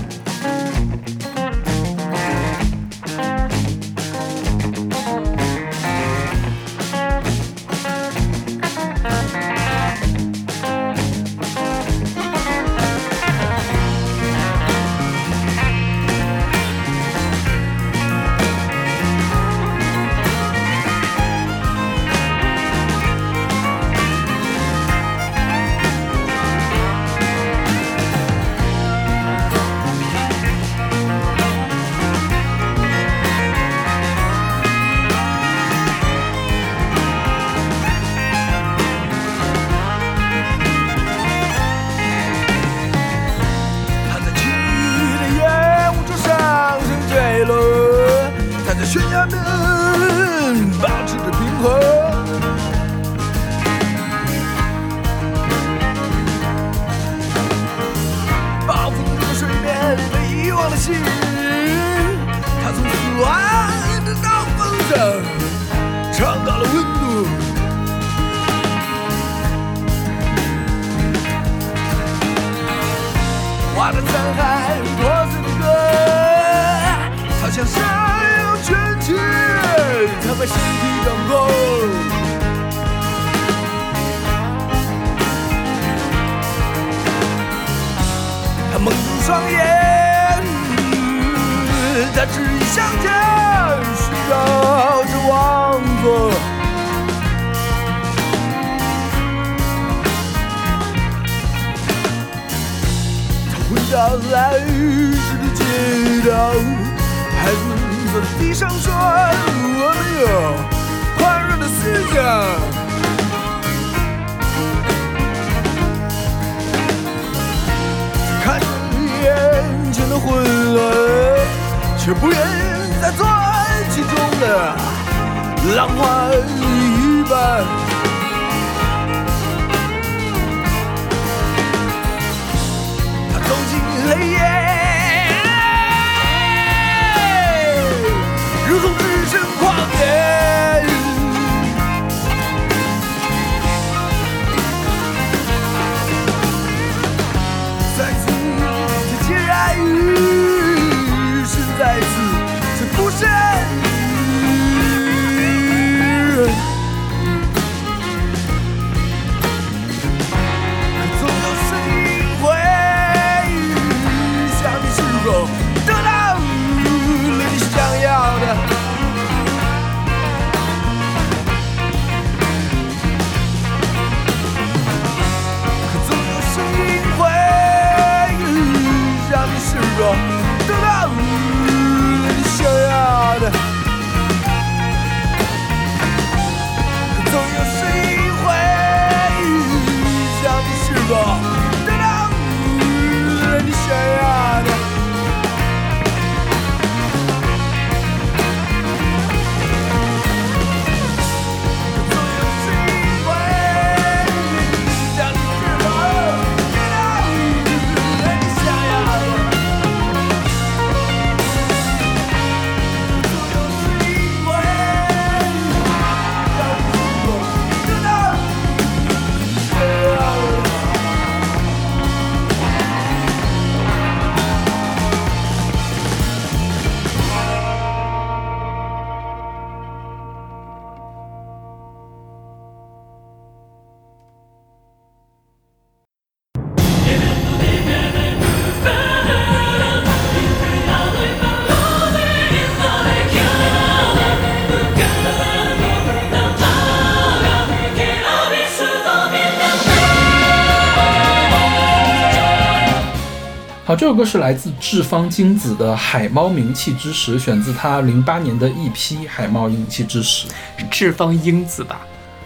[254.11, 260.49] 这首歌是来自志方精子的海猫名气之时选自他零八年的一批海猫名气之时
[260.89, 262.01] 志方英子吧。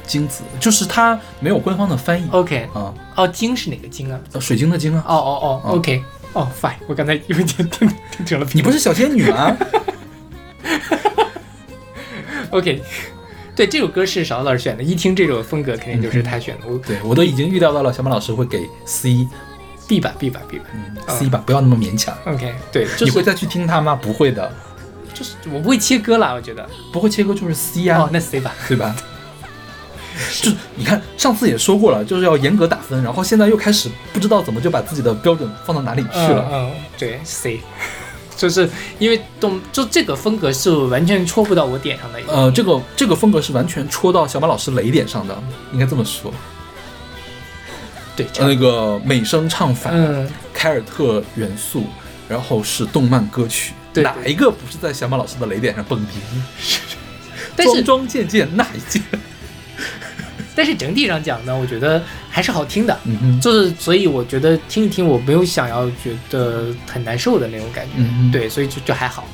[0.06, 2.30] 精子就是他没有官方的翻译。
[2.30, 2.94] Ok 啊。
[3.16, 4.20] 哦晶是哪个晶啊？
[4.34, 5.04] 哦水晶的晶啊。
[5.08, 6.04] 哦哦哦 ok
[6.34, 9.80] 哦 fine 我刚才有为点听听成了你不是小仙女吗哈哈
[10.62, 11.28] 哈哈哈
[12.52, 12.80] ok
[13.56, 16.78] 对这首歌是勺子老师选的一听这首风格肯定就是他选的。
[16.86, 19.28] 对我都已经预料到了小马老师会给 c
[19.88, 20.66] B 吧，B 吧，B 吧。
[20.74, 22.16] 嗯，C 吧，不要那么勉强。
[22.26, 23.96] OK，对，就是你会再去听它吗？
[23.96, 24.52] 不会的，
[25.14, 26.68] 就是我不会切割啦，我觉得。
[26.92, 28.52] 不会切割就是 C 啊、哦，那 C 吧。
[28.68, 28.96] 对吧？
[30.42, 36.48] 就是你看，上次也说过了，就是要严格打分，然后现在又开始不知道怎么就把自己的标准放到哪里去了。
[36.50, 37.60] 嗯，嗯对，C，
[38.38, 42.20] 就是因为动就这个风格是完全戳不到我点上的。
[42.28, 45.38] 呃，这个这个风格是完全戳到小马老师雷点上的，
[45.74, 46.34] 应该这么说。
[48.16, 51.86] 对，那个美声唱法，嗯，凯尔特元素，
[52.30, 56.80] 然后是动漫歌曲，对哪一个不是在小马老师的雷点上蹦迪？
[57.56, 59.02] 但是桩桩件件那一件，
[60.56, 62.98] 但是整体上讲呢，我觉得还是好听的。
[63.06, 67.92] 嗯哼，就是所以我觉得听一听，我没有想要觉得很难受的那种感觉。
[67.98, 69.28] 嗯哼，对，所以就就还好。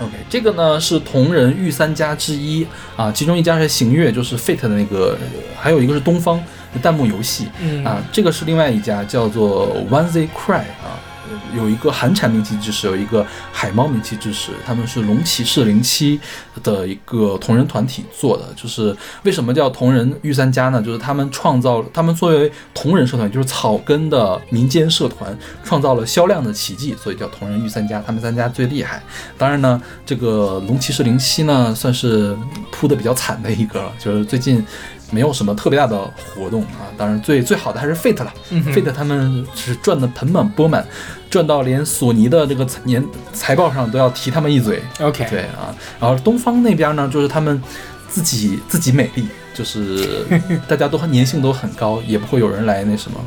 [0.00, 2.64] OK，这个呢是同人御三家之一
[2.96, 5.26] 啊，其中一家是行月，就是 Fate 的那个，呃
[5.60, 6.40] 还有一个是东方
[6.82, 11.00] 弹幕游戏嗯啊，这个是另外一家叫做 One Z Cry 啊，
[11.30, 16.20] 呃有一个韩产名气之士，有一个海猫名气之士，他们是龙骑士零七
[16.62, 18.44] 的一个同人团体做的。
[18.54, 20.80] 就是为什么叫同人御三家呢？
[20.82, 28.02] 就是他们创造，他们作为同人社团，就是草根的民间社团，创造了销量的奇迹，所以叫同人御三家。
[28.06, 29.02] 他们三家最厉害。
[29.36, 32.36] 当然呢，这个龙骑士零七呢，算是
[32.70, 34.64] 铺的比较惨的一个了，就是最近。
[35.10, 35.98] 没有什么特别大的
[36.34, 40.86] 活动啊，当然最最好的还是 Fate 了、嗯 f a t e 他们是赚的盆满钵满，
[41.30, 44.82] 赚到连索尼的这个年财报上都要提他们一嘴。
[45.00, 47.62] OK，对啊，然后东方那边呢，就是他们
[48.08, 50.26] 自己自己美丽，就是
[50.66, 53.18] 大家都粘性都很高，也不会有人来那什么。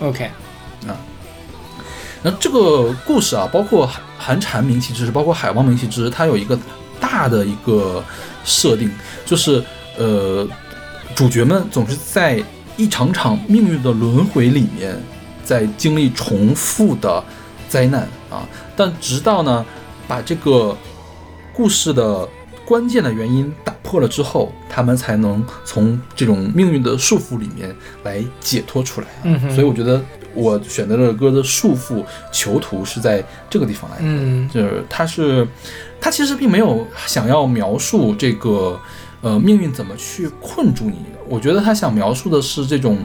[0.00, 0.24] OK，
[0.86, 0.96] 啊
[2.22, 6.58] 那这个故事啊，包括寒寒蝉名气之士，包括海王名气之士，它有一个
[7.00, 8.04] 大的一个
[8.44, 8.90] 设定，
[9.24, 9.64] 就是
[9.96, 10.46] 呃，
[11.14, 12.42] 主角们总是在
[12.76, 14.98] 一场场命运的轮回里面，
[15.44, 17.22] 在经历重复的
[17.68, 18.48] 灾难啊。
[18.74, 19.64] 但直到呢，
[20.08, 20.76] 把这个
[21.52, 22.26] 故事的
[22.64, 29.20] 关键的原因打破了之后，他们才能从这种命运的束缚里面来解脱出来啊。
[29.24, 30.00] 嗯哼所以我觉得
[30.32, 34.02] 我选择这首歌的束缚囚徒是在这个地方来的。
[34.04, 35.46] 嗯就是他是，
[36.00, 38.80] 他其实并没有想要描述这个
[39.22, 40.96] 呃命运怎么去困住你，
[41.28, 42.98] 我觉得他想描述的是这种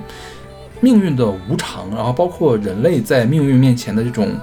[0.81, 4.35] 命运的无常，然后包括人类在命运面前的这种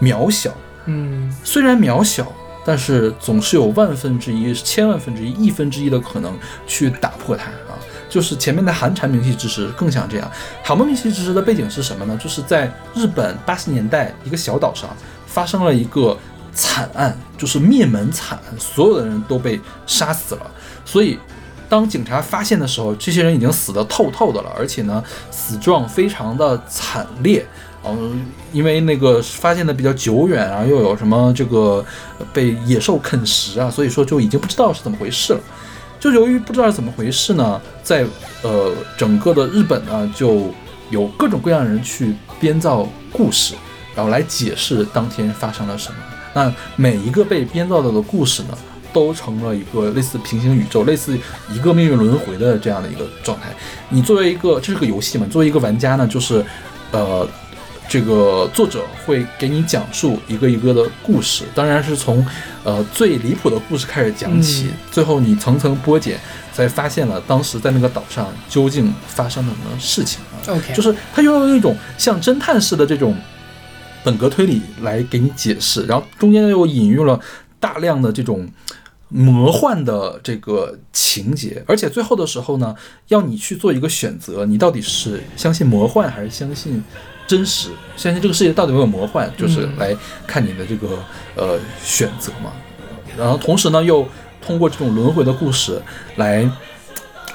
[0.00, 0.52] 渺小。
[0.86, 2.26] 嗯虽然渺小，
[2.64, 6.36] 但是总是有万分之一、千万分之一、亿分之一的可能
[6.66, 7.78] 去打破它啊！
[8.08, 10.30] 就是前面的寒蝉鸣泣之时更像这样。
[10.62, 12.18] 海梦鸣泣之时的背景是什么呢？
[12.20, 14.90] 就是在日本八十年代一个小岛上
[15.26, 16.16] 发生了一个
[16.52, 20.50] 惨案，就是灭门惨案，所有的人都被杀死了。
[20.90, 21.16] 所以
[21.68, 27.46] 当警察发现的时候，这些人已经死得透透的了，而且呢，死状非常的惨烈。
[27.84, 28.20] 嗯，
[28.52, 31.84] 因为那个发现的比较久远啊，又有什么这个
[32.32, 35.40] 被野兽啃食啊，所以说就已经不知道是怎么回事了。
[36.00, 38.04] 就由于不知道是怎么回事呢，在
[38.42, 40.52] 呃整个的日本呢，就
[40.90, 43.54] 有各种各样的人去编造故事，
[43.94, 45.96] 然后来解释当天发生了什么。
[46.34, 48.48] 那每一个被编造到的故事呢，
[48.92, 51.18] 都成了一个类似平行宇宙、类似
[51.50, 53.48] 一个命运轮回的这样的一个状态。
[53.88, 55.26] 你作为一个，这是个游戏嘛？
[55.30, 56.44] 作为一个玩家呢，就是
[56.92, 57.28] 呃。
[57.92, 62.24] 这个作者会给你讲述一个一个的故事，当然是从
[62.62, 66.16] 呃最离谱的故事开始讲起，嗯最后你层层剥茧，
[66.52, 70.38] 才发现了当时在那个岛上究竟发生了什么事情啊。
[70.54, 73.16] OK，就是它拥有一种像侦探式的这种
[74.04, 77.18] 本格推理来给你解释，然后中间又引用了
[77.58, 78.48] 大量的这种
[79.10, 82.74] 魔幻的这个情节，而且最后的时候呢，
[83.08, 86.82] 要你去做一个选择，你到底是相信魔幻还是相信
[87.26, 87.70] 真实？
[87.96, 89.94] 相信这个世界到底有没有魔幻，就是来
[90.26, 90.98] 看你的这个
[91.34, 92.52] 呃选择嘛。
[93.18, 94.06] 然后同时呢，又
[94.40, 95.82] 通过这种轮回的故事
[96.16, 96.48] 来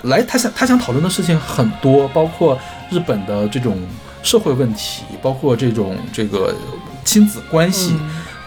[0.04, 2.58] 来，他想他想讨论的事情很多，包括
[2.90, 3.78] 日本的这种
[4.24, 6.56] 社会问题，包括这种这个
[7.04, 7.96] 亲子关系，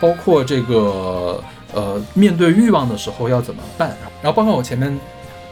[0.01, 1.43] 包括这个
[1.73, 4.99] 呃面对欲望的时候要怎么办，然后包括我前面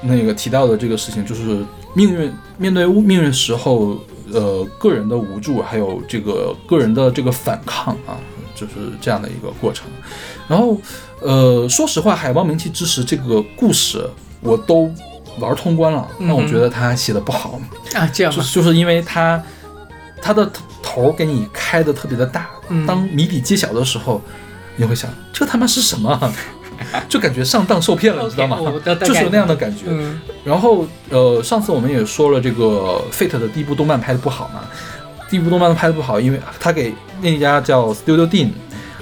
[0.01, 1.65] 那个提到的这个事情，就是
[1.95, 3.99] 命运面对命运时候，
[4.33, 8.19] 呃个人的无助，还有这个个人的这个反抗啊，
[8.55, 9.87] 就是这样的一个过程。
[10.49, 10.79] 然后
[11.21, 14.09] 呃，说实话，《海王名气之时》这个故事
[14.41, 14.93] 我都
[15.39, 17.59] 玩通关了，嗯但我觉得他写的不好，
[17.95, 19.43] 啊，这样吧，就就是因为他
[20.21, 20.49] 他的
[20.83, 22.87] 头给你开的特别的大，嗯。
[22.87, 24.21] 当谜底揭晓的时候，
[24.77, 26.33] 你会想这他妈是什么？
[27.09, 28.59] 就感觉上当受骗了，你知道吗
[29.01, 29.85] 就是有那样的感觉。
[29.89, 34.61] 嗯然后呃，上次我们也说了，这个 Fate 的第一部动漫拍的不好嘛，
[35.31, 38.51] 第一部动漫拍的不好，因为他给那家叫 Studio Dean，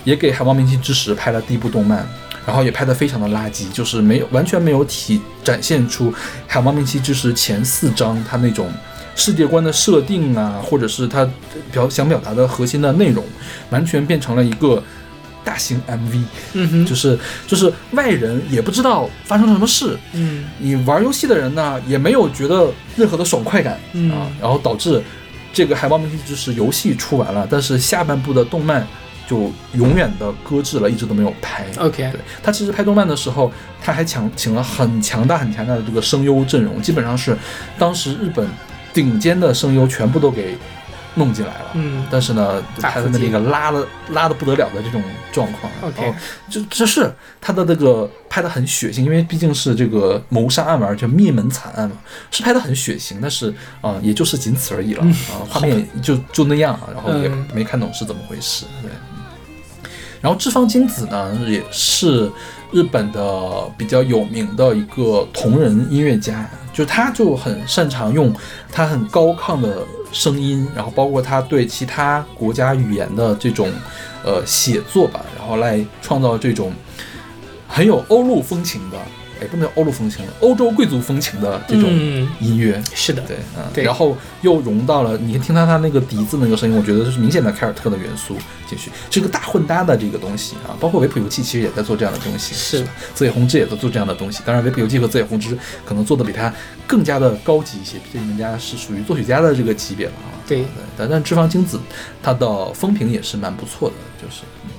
[0.04, 2.06] 也给《海王明星之时》拍了第一部动漫，
[2.46, 6.10] 然后也拍得非常的垃圾，就是没有完全没有体展现出
[6.46, 8.72] 《海王明星之时》前四章它那种
[9.16, 11.28] 世界观的设定啊，或者是它
[11.72, 13.22] 表想表达的核心的内容，
[13.70, 14.82] 完全变成了一个
[15.44, 16.22] 大型 MV，
[16.54, 20.46] 嗯哼，就是就是外人也不知道发生了什么事，嗯。
[20.58, 24.10] 你玩游戏的人呢，也没有觉得任何的爽快感、嗯。
[24.10, 25.02] 啊，然后导致
[25.52, 28.86] 这个《海报明星就是》游戏出完了，但是下半部的动漫
[29.28, 31.66] 就永远的搁置了，一直都没有拍。
[31.78, 37.36] ，OK，对他其实拍动漫的时候，他还强请了很强大很强大的这个声优阵容，基本上是
[37.78, 38.46] 当时日本
[38.92, 40.56] 顶尖的声优全部都给
[41.14, 41.70] 弄进来了。
[41.74, 42.06] 嗯。
[42.10, 45.02] 但是呢，大拍的那个拉的拉的不得了的这种
[45.32, 46.02] 状况，OK。
[46.02, 51.96] 然后就这是他的那个拍的很血腥，因为毕竟是这个谋杀案嘛，而且灭门惨案嘛，
[52.30, 55.04] 是拍的很血腥，但是啊、也就是仅此而已了。
[55.04, 58.90] 啊、画面就就那样，然后也嗯没看懂是怎么回事，对。
[60.20, 62.32] 然后志方金子呢，也是
[62.72, 68.34] 日本的比较有名的一个同人音乐家，就他就很擅长用
[68.72, 69.82] 他很高亢的
[70.14, 73.68] 声音，然后包括他对其他国家语言的这种
[74.24, 76.72] 呃写作吧，然后来创造这种
[77.68, 78.96] 很有欧陆风情的，
[79.44, 82.82] 哎，不能叫欧陆风情，欧洲贵族风情的这种嗯音乐。
[82.94, 88.36] 是的，对，嗯，对然后又融到了，你听他他那个笛子那个声音，我觉得是明显的凯尔特的元素
[88.66, 90.74] 进去，是个大混搭的这个东西啊。
[90.80, 92.90] 包括维普游记其实也在做这样的东西，是吧？
[93.14, 96.52] 泽野弘之也在做这样的东西，当然维普游记和泽野弘之可能做的比他
[96.86, 100.32] 更加的高级一些，毕竟人家是属于作曲家的这个级别了啊。
[100.46, 100.66] 对对，
[100.96, 101.80] 但但脂肪精子
[102.22, 104.70] 它的风评也是蛮不错的，就是、嗯、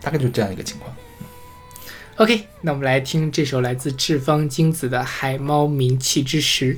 [0.00, 0.93] 大概就这样一个情况。
[2.18, 6.76] OK，那我们来听这首来自赤方精子的《海猫鸣泣之时》。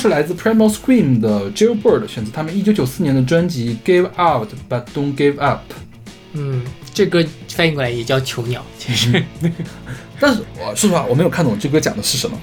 [0.00, 5.60] 是来自 Primal Scream 的 Jailbird，选自他们1994年的专辑《Give Out But Don't Give Up》。
[6.32, 6.62] 嗯，
[6.94, 9.22] 这歌翻译过来也叫囚鸟，其实。
[10.18, 12.40] 但是我说实话，我没有看懂这歌讲的是什么。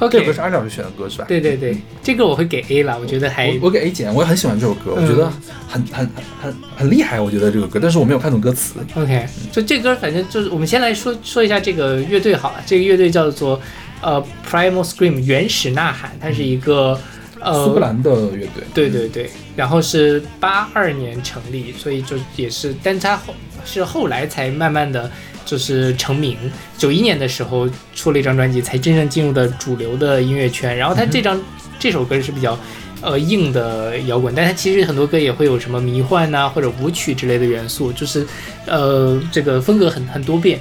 [0.00, 1.24] OK，这歌是安老师选的歌是吧？
[1.28, 5.30] 对对对，这个我会给 A 啦，我觉得还我我给 A 减，我也很喜欢这首歌，我觉得
[5.68, 8.74] 很很很很很厉害，我觉得这个歌，但是我没有看懂歌词。
[8.94, 12.62] OK，就这歌，反正就是我们先来说说一下这个乐队好了。
[12.66, 13.60] 这个乐队叫做
[14.00, 16.98] 呃 Primal Scream 原始呐喊，它是一个
[17.38, 23.34] 呃苏格兰的乐队，对对对，然后是八二年成立，所以就也是，但它后
[23.64, 25.10] 是后来才慢慢的
[25.44, 26.36] 就是成名。
[26.78, 30.76] 九一年的时候出了一张专辑，才真正进入的主流的音乐圈。
[30.76, 31.40] 然后它这张、
[31.78, 32.58] 这首歌是比较
[33.02, 38.26] 呃硬的摇滚，但它其实很多歌也会有什么迷幻呐、或者舞曲之类的元素，就是
[38.66, 40.58] 呃这个风格很很多变。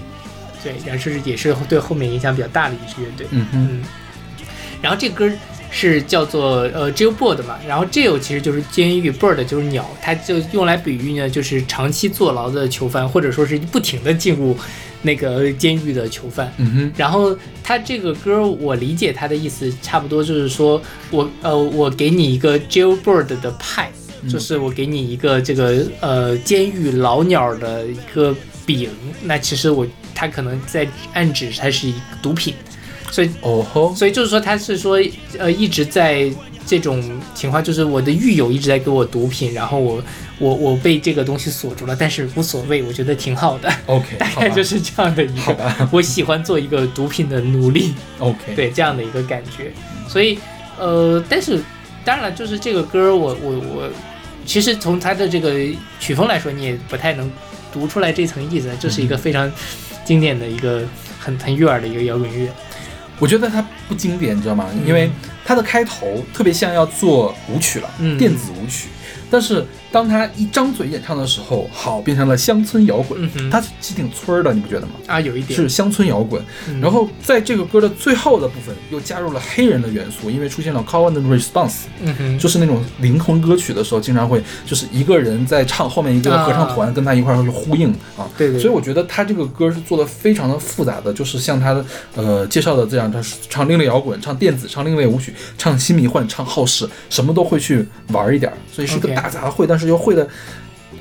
[0.63, 3.27] 对，然后是也是对后面影响比较大的一支乐队。
[3.31, 3.83] 嗯哼，嗯，
[4.81, 5.29] 然后这歌
[5.71, 14.57] 是叫做呃 jailbird 嘛，然后 jail 其实就是监狱，bird 就是鸟，它就用来比喻呢，就是长期坐牢的囚犯，或者说是不停的进入
[15.03, 16.51] 那个监狱的囚犯。
[16.57, 20.81] 嗯哼，然后他这个歌，我理解他的意思差不多就是说
[21.11, 23.91] 我呃我给你一个 jailbird 的派，
[24.27, 28.35] 就是我给你一个这个呃监狱老鸟的一个
[28.65, 28.89] 饼，
[29.21, 32.53] 那其实我他可能在暗指它是一个毒品，
[33.11, 34.99] 所以哦吼，所以就是说，他是说，
[35.37, 36.29] 呃，一直在
[36.65, 37.03] 这种
[37.33, 40.03] 情况，就是我的狱友一直在给我毒品，然后我
[40.37, 49.71] 我我被这个东西锁住了，但是无所谓，我觉得挺好的，OK， 大概就是这样的一个，我喜欢做一个毒品的奴隶，OK，，对这样的一个感觉，
[50.07, 50.37] 所以
[50.77, 51.59] 呃，但是
[52.05, 53.89] 当然了，就是这个歌我，我我
[54.45, 55.55] 其实从它的这个
[55.99, 57.29] 曲风来说，你也不太能
[57.73, 59.51] 读出来这层意思，这是一个非常
[60.09, 60.81] 经典的一个
[61.19, 62.49] 很很悦耳的一个摇滚乐，
[63.19, 64.65] 我觉得它不经典，你知道吗？
[64.83, 65.07] 因为
[65.45, 68.87] 它的开头特别像要做舞曲了，嗯电子舞曲。
[69.29, 73.21] 但是当他一张嘴演唱的时候，好变成了乡村摇滚。
[73.23, 73.49] 嗯，哼。
[73.49, 74.93] 它是挺村儿的，你不觉得吗？
[75.07, 76.41] 啊，有一点，是乡村摇滚。
[76.67, 76.79] 嗯。
[76.79, 88.29] 然后在这个歌的最后的部分又加入了黑人的元素，因为出现了 call and response，嗯哼，就是那种灵魂歌曲的时候，经常会就是一个人在唱，后面一个合唱团跟他一块儿去呼应啊。
[88.37, 88.59] 对对。
[88.59, 91.85] 所以我觉得他这个歌是做的非常的复杂的，就是像他的
[92.15, 100.27] 呃介绍的这样，他是唱另类摇滚，唱电子，唱另类舞曲，唱新迷幻，唱好事，什么都会去玩一点儿，所以是个大杂烩，但是又会的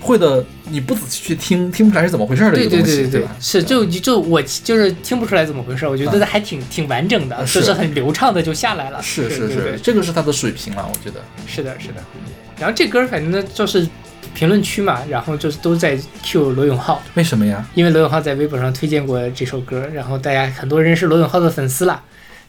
[0.01, 3.37] 会的，你不仔细去听，听不出来是怎么回事儿的一对个东西，对对对吧？
[3.41, 9.03] 是就就我就是听不出来怎么回事，我觉得还挺挺完整的，啊就是是很流畅的就下来了。
[9.03, 11.21] 是是是，这个是他的水平了，我觉得。
[11.47, 11.95] 是的，是的。
[12.59, 13.87] 然后这歌反正呢就是
[14.35, 17.67] 评论区嘛，然后就是都在 Q 罗永浩，为什么呀？
[17.75, 22.03] 因为罗永浩在微博上推荐过这首歌，然后大家很多人是罗永浩的粉丝啦，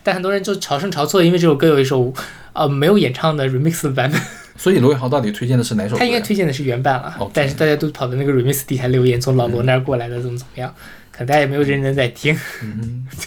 [0.04, 2.14] 但很多人就朝生朝错，因为这首歌有一首
[2.54, 4.22] 呃没有演唱的 remix 的版本，
[4.62, 6.00] 所以罗永浩到底推荐的是哪首歌？
[6.00, 10.74] 他应该推荐的是原版了但是大家都跑到那个 remix 底下留言，从老罗那儿过来的，怎么怎么样，
[11.14, 12.38] 可能大家也没有认真在听。
[12.62, 13.08] 嗯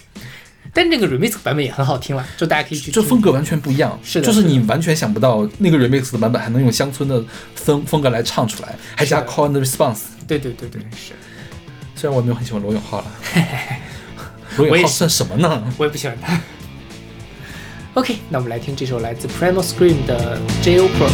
[0.75, 7.23] 但那个 remix 版本也很好听了，就大家可以去听这风格完全不一样，是的就是你完全想不到那个 remix 的版本还能用乡村的
[7.55, 10.01] 风风格来唱出来，还加 call and response。
[10.27, 11.13] 对对对对，是
[11.95, 13.07] 虽然我没有很喜欢罗永浩了，
[14.57, 15.63] 罗永浩算什么呢？
[15.77, 16.41] 我也不喜欢他。
[17.95, 21.13] OK，那我们来听这首来自 Primal Scream 的 Jailbird。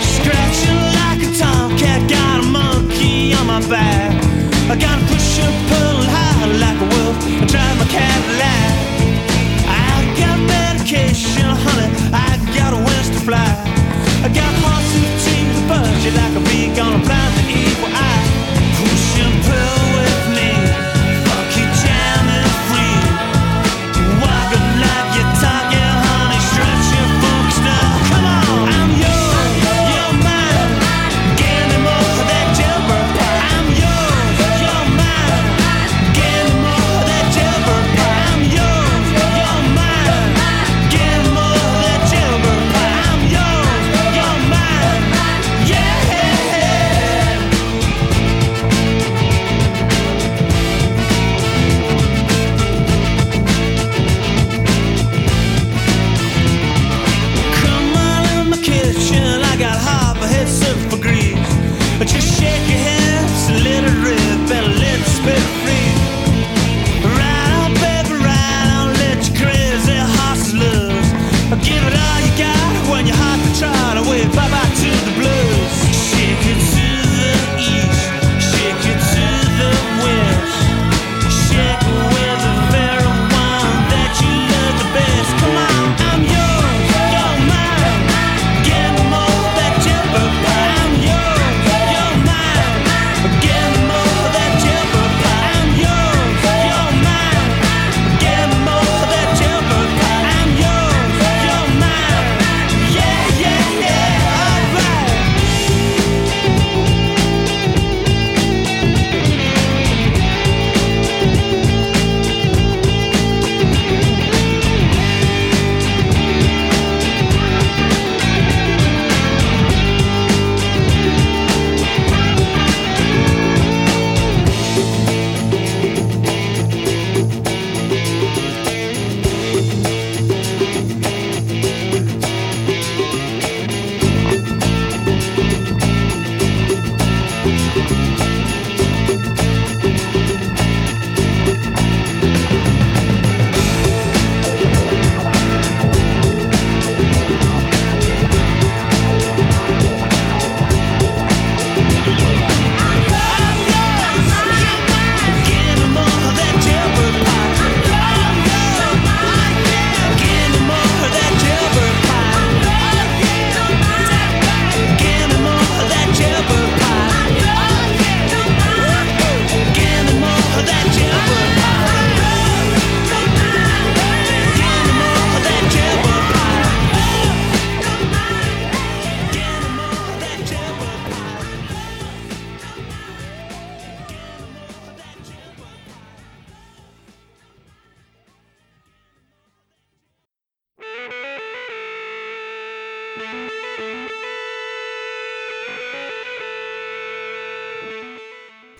[0.00, 4.14] Scratching like a tomcat, got a monkey on my back.
[4.70, 8.78] I gotta push and pull high like a wolf and drive my Cadillac.
[9.66, 11.90] I got medication, honey.
[12.14, 13.58] I got wings to fly.
[14.22, 16.57] I got hearts and teeth to budget like a bee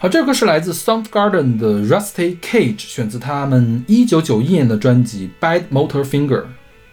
[0.09, 6.41] 好，这首歌是来自 Soundgarden 的 Rusty Cage，选自他们一九九一年的专辑《Bad Motor Finger》。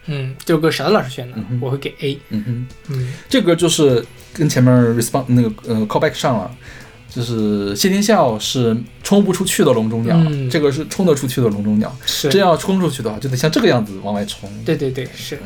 [0.04, 2.18] 嗯，这首歌小的老师选的，嗯我会给 A。
[2.28, 4.04] 嗯哼，嗯，这歌就是
[4.34, 6.50] 跟前面 respond 那个呃 callback 上了，
[7.08, 11.96] 就是谢天笑是冲不出去的笼中鸟，嗯这个是冲得出去的笼中鸟。
[12.04, 14.46] 是真要冲出去的话，就得像这个样子往外冲。
[14.62, 15.38] 对对对，是。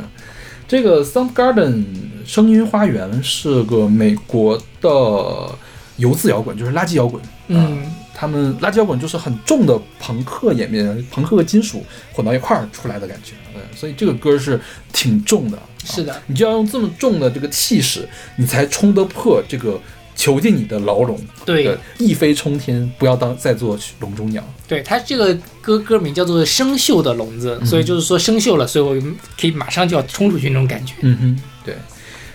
[0.67, 1.85] 这个 Soundgarden
[2.27, 5.57] 声音花园是个美国的
[6.01, 7.23] 游字摇滚，就是垃圾摇滚。
[7.49, 7.85] 嗯，
[8.15, 13.35] 他们垃圾摇滚就是很重的朋克演变，朋克和金属混到一块儿出来的感觉。
[13.53, 14.59] 对，所以这个歌是
[14.93, 15.59] 挺重的。
[15.85, 19.81] 是的啊你就要用这么重的这个气势，你才冲得破这个
[20.15, 21.19] 囚禁你的牢笼。
[21.47, 24.45] 对一飞冲天，不要当再做笼中鸟。
[24.69, 30.95] 对，它这个歌歌名叫做《生锈的笼子》，所以就是说生锈了，所以我可以马上就要冲出去那种感觉。
[31.01, 31.75] 嗯哼，对。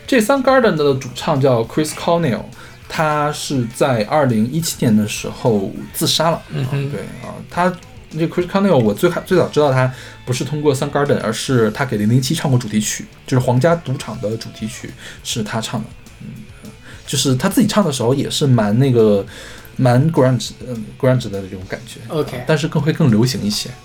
[0.07, 2.43] 这 Soundgarden 的主唱叫 Chris Cornell，
[2.87, 6.41] 他是在二零一七年的时候自杀了。
[6.49, 7.69] 嗯哼对啊，他
[8.11, 9.91] 这 Chris Cornell 我最开最早知道他
[10.25, 14.89] 不是通过 Soundgarden，而是他给零零七唱过主题曲，就是皇家赌场的主题曲
[15.23, 15.87] 是他唱的。
[16.21, 16.71] 嗯，
[17.05, 19.25] 就是他自己唱的时候也是蛮那个
[19.75, 21.99] 蛮 grunge 嗯 grunge 的这种感觉。
[22.07, 23.69] OK 啊但是更会更流行一些。
[23.69, 23.75] 啊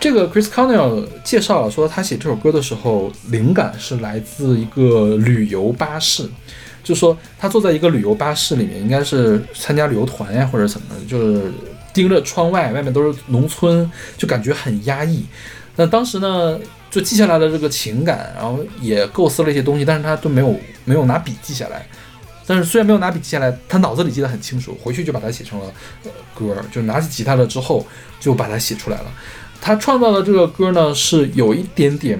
[0.00, 6.30] 这个 Chris Cornell 介绍了说，他写这首歌的时候，灵感是来自一个旅游巴士，
[6.88, 11.52] 就说他坐在一个旅游巴士里面，应该是参加旅游团呀或者什么的，就是
[11.92, 15.26] 盯着窗外，外面都是农村，就感觉很压抑。
[15.76, 16.58] 那当时呢，
[16.90, 21.86] 就记下来了这个情感，然后也构思了一些东西，但是他都没有没有拿笔记下来。
[22.46, 25.66] 但是虽然没有拿笔记下来，他脑子里记得很清楚，回去就把它写成了
[26.04, 27.86] 呃歌，就拿起吉他了之后
[28.18, 29.12] 就把它写出来了。
[29.60, 32.18] 他创造的这个歌呢是有一点点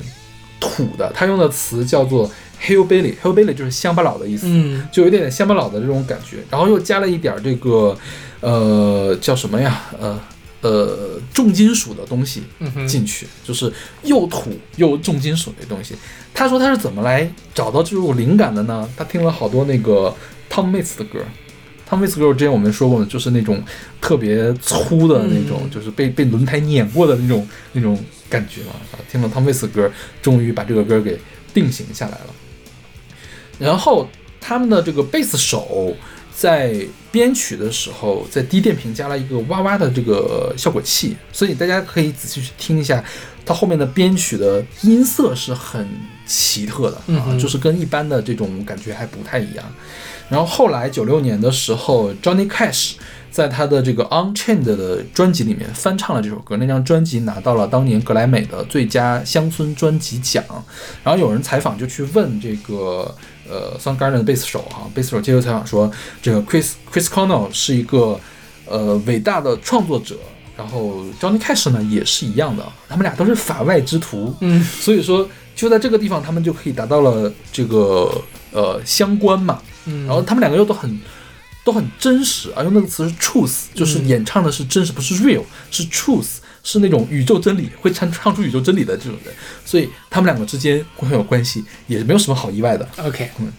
[0.60, 2.30] 土的，他用的词叫做
[2.60, 7.96] hillbilly，hillbilly 就是乡巴佬的意思，嗯就有点点乡巴佬的这种感觉，然后又加了一点这个
[8.40, 9.82] 呃叫什么呀？
[9.98, 10.20] 呃
[10.60, 12.42] 呃重金属的东西
[12.88, 15.94] 进去，就是又土又重金属的东西。
[16.34, 18.88] 他说他是怎么来找到这种灵感的呢？
[18.96, 20.12] 他听了好多那个
[20.50, 21.20] Tom Waits 的歌。
[21.88, 23.62] Tom Waits 歌之前我们说过，就是那种
[24.00, 27.96] 特别粗的那种，嗯就是被被轮胎碾过的那种那种
[28.28, 28.72] 感觉嘛。
[28.90, 29.88] 啊，听了 Tom Waits 歌，
[30.20, 31.18] 终于把这个歌给
[31.54, 32.34] 定型下来了。
[33.58, 34.08] 然后
[34.40, 35.94] 他们的这个贝斯手
[36.34, 36.76] 在
[37.10, 43.02] 编曲的时候，在低电平加了一个哇哇的这个效果器，所以大家可以仔细去听一下，
[43.44, 45.86] 它后面的编曲的音色是很
[46.26, 49.64] 奇特的啊，就是跟一般的这种感觉还不太一样。
[50.28, 52.92] 然后后来九六年的时候，Johnny Cash
[53.30, 60.44] 在他的这个 Unchained 的专辑里面翻唱了这首歌，那张专辑拿到了当年格莱美的最佳乡村专辑奖。
[61.02, 63.16] 然后有人采访就去问这个
[63.48, 65.90] 呃 Soundgarden 的贝斯手哈，贝斯手接受采访说，
[66.20, 68.18] 这个 Chris Chris Cornell 是一个
[68.66, 70.16] 呃伟大的创作者。
[70.56, 78.20] 然后 Johnny Cash 呢也是一样的，他们俩都是法外之徒，嗯，所以说就在这个地方，他们就可以达到了这个
[78.50, 80.98] 呃相关嘛，嗯，然后他们两个又都很
[81.64, 86.38] 都很真实啊，用那个词是 truth，就是演唱的是真实，不是 real，是 truth，
[86.68, 92.86] 是那种宇宙真理，会唱唱出宇宙真理的这种人，所以他们两个之间会有关系，也没有什么好意外的。
[92.98, 93.50] OK，嗯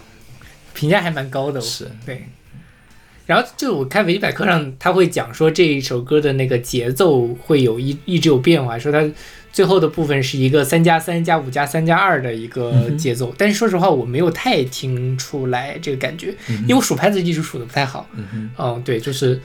[0.75, 2.27] 评价还蛮高的，是对。
[3.25, 9.03] 然后就我看维基百科上，他会讲说这一首歌的那个节奏会有一一直有变化，说它
[9.51, 13.33] 最后的部分是一个三加三加五加三加二的一个节奏。
[13.37, 18.07] 但是说实话，我没有太听出来这个感觉，因为我数拍子一直数的不太好。
[18.57, 19.39] 嗯，对，就是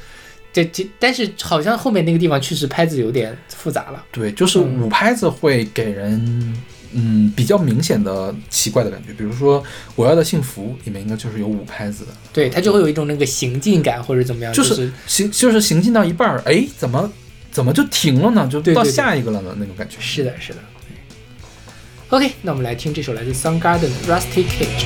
[0.54, 4.02] 这这，但是好像后面那个地方确实拍子有点复杂了。
[4.12, 6.54] 对，就是五拍子会给人
[6.92, 9.60] 嗯比较明显的奇怪的感觉，比如说
[9.96, 17.12] 《我要的幸福》里面应该就是有五拍子的，对，它就会有一种那个行进感或者怎么样，就就是行就是行进到一半儿，哎，怎么
[17.50, 18.48] 怎么就停了呢？
[18.48, 19.96] 就到对对对下一个了呢那种感觉。
[19.98, 20.58] 是的，是的。
[22.10, 24.84] OK，那我们来听这首来自 Soundgarden 的《Rusty Cage》。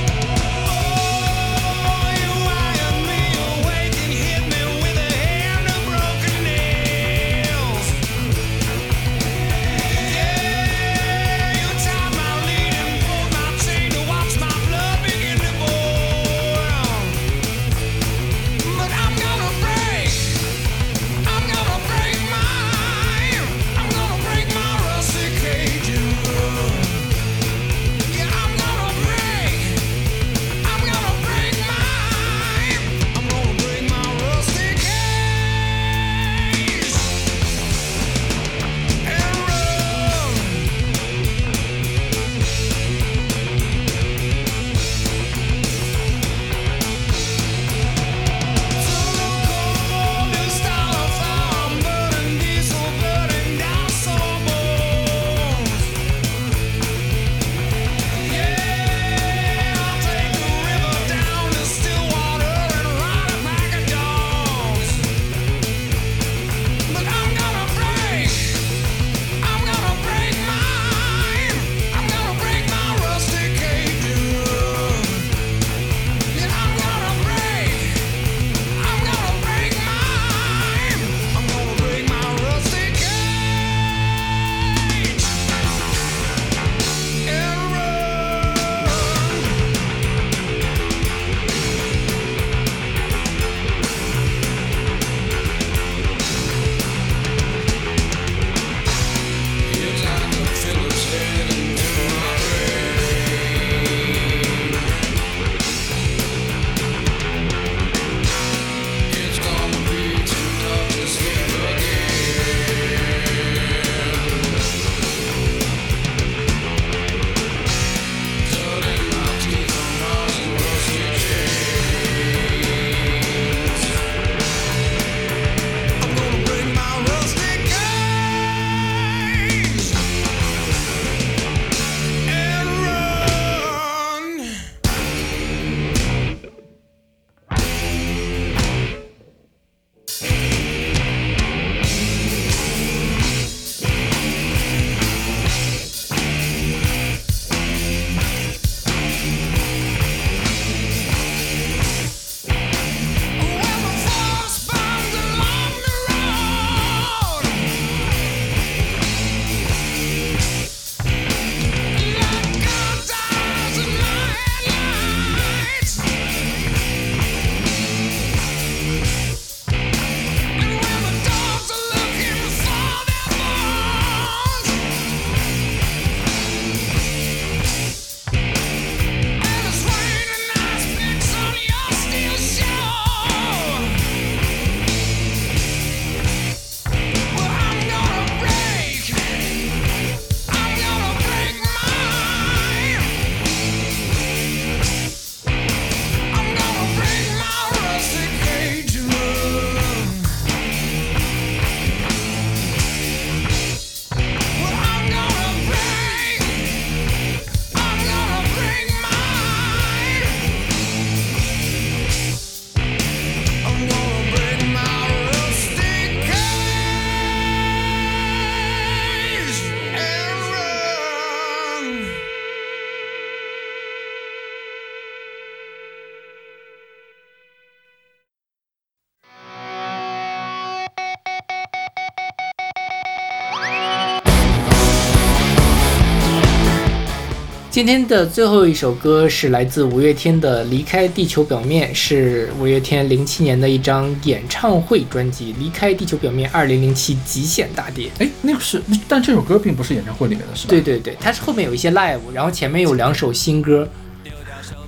[237.79, 248.07] 今天的最后一首歌是来自五月天的《离开地球表面》，是五月天零七年的一张演唱会专辑《离开地球表面二零零七极限大碟》。
[248.21, 250.71] 哎，那个是，但这首歌并不是演唱会里面的，是吧？
[250.71, 253.87] 对对对，它是后面有一些 live，然后前面有两首新歌。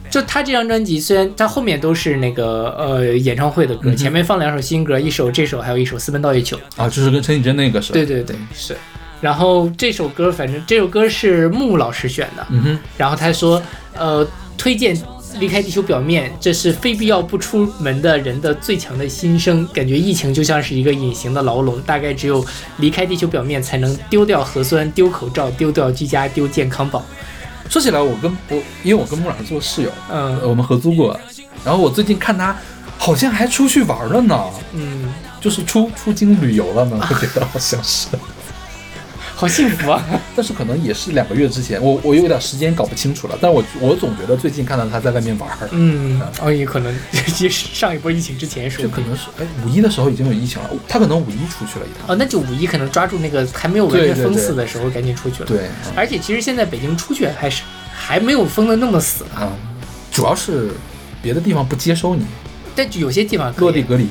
[0.10, 6.58] 就他这张专辑，虽然他后面都是那个呃演唱会的歌，嗯前面放两首新歌，一首这首，还有一首《私奔到月球》。
[6.76, 7.94] 啊，就是跟陈绮贞那个是吧？
[7.94, 8.76] 对对对，是。
[9.22, 13.62] 然后这首歌，反正这首歌是木老师选的，嗯哼，然后他说，
[13.96, 14.28] 呃，
[14.58, 15.00] 推荐
[15.40, 19.66] 离开地球表面，这是非必要不出门的人的最强的心声。
[19.74, 22.44] 感觉疫情就像是一个隐形的牢笼，大概只有
[22.78, 27.06] 离开地球表面，才能丢掉核酸、丢口罩、丢掉居家、丢健康宝。
[27.70, 31.18] 说起来，我跟我因为我跟木老师做室友，嗯呃我们合租过，
[31.64, 32.54] 然后我最近看他
[32.98, 34.38] 好像还出去玩了呢，
[34.74, 38.08] 嗯，就是出出京旅游了呢，我觉得好像是，
[39.42, 40.06] 好幸福啊！
[40.38, 48.98] 但是可能也是两个月之前，我我有点时间搞不清楚了，但我我总觉得最近看到他在外面玩儿，嗯，哦，也可能也是上一波疫情之前说不定。
[48.98, 55.48] 就可能是哎五一的时候已经有疫情了，他可能五一出去了一趟，哦，那就五一可能抓住那个还没有完全封死的时候赶紧出去了。
[55.48, 59.52] 对，嗯而且其实现在北京出去还是还没有封的那么死，啊，
[60.12, 60.70] 主要是
[61.20, 62.24] 别的地方不接收你，
[62.76, 64.08] 但有些地方落地隔离，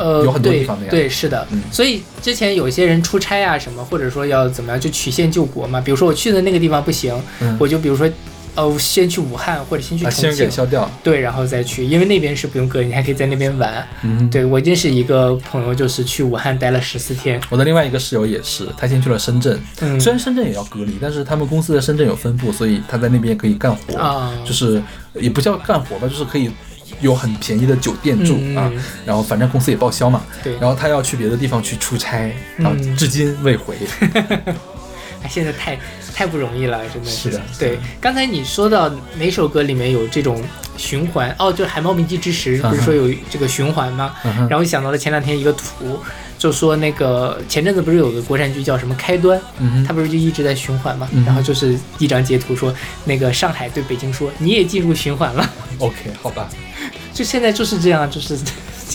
[0.00, 0.90] 呃，有很多地方那样。
[0.90, 1.46] 对，是的。
[1.52, 1.62] 嗯。
[1.70, 5.80] 所以之前有一些人出差啊什么，或者说要怎么样，就曲线救国嘛。
[5.80, 7.56] 比如说我去的那个地方不行，嗯。
[7.60, 8.10] 我就比如说，
[8.56, 10.32] 呃，先去武汉或者先去把重庆。
[10.32, 13.86] 先给，消掉，对，然后再去，因为那边是不用隔离，你还可以在那边玩。
[14.02, 19.98] 嗯，对我认识一个朋友，就是去武汉待了十四天，我的另外一个室友也是，他先去了深圳，嗯。
[20.00, 24.32] 虽然深圳也要隔离，但是他们公司在深圳有分部，所以他在那边可以干活，啊。
[24.44, 24.82] 就是
[25.14, 26.50] 也不叫干活吧，就是可以
[27.00, 28.72] 有很便宜的酒店住、嗯啊，
[29.04, 30.52] 然后反正公司也报销嘛，对。
[30.54, 32.96] 然后他要去别的地方去出差，然后嗯。
[32.96, 33.76] 至今未回，
[35.22, 35.78] 哎，现在太
[36.14, 37.30] 太不容易了，真的是。
[37.30, 40.42] 的对，刚才你说到哪首歌里面有这种
[40.76, 41.34] 循环？
[41.38, 44.14] 哦，就是《海猫鸣泣之时》，不是说有这个循环吗？
[44.48, 45.98] 然后想到了前两天一个图，
[46.40, 49.84] 就说那个前阵子不是有个国产剧叫什么《开端》，嗯哼。
[49.84, 51.06] 它不是就一直在循环嘛？
[51.12, 55.48] 嗯然后就是一张截图说，那个上海对北京说你也进入循环了
[55.78, 56.48] ，，OK，好吧，
[57.12, 58.38] 就现在就是这样，就是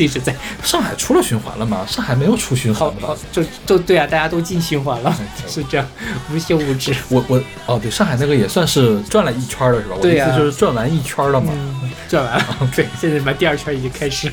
[0.03, 1.85] 一直在上海出了循环了吗？
[1.87, 2.91] 上海没有出循环？
[3.31, 5.15] 就就对啊，大家都进循环了，
[5.47, 5.87] 是这样，
[6.33, 6.93] 无休无止。
[7.09, 9.95] 我我哦对，上海那个也算是转了一圈了是吧？
[10.01, 11.53] 我意思就是转完一圈了嘛。
[11.55, 12.45] 嗯，转完了，
[12.75, 14.31] 对，现在嘛第二圈已经开始。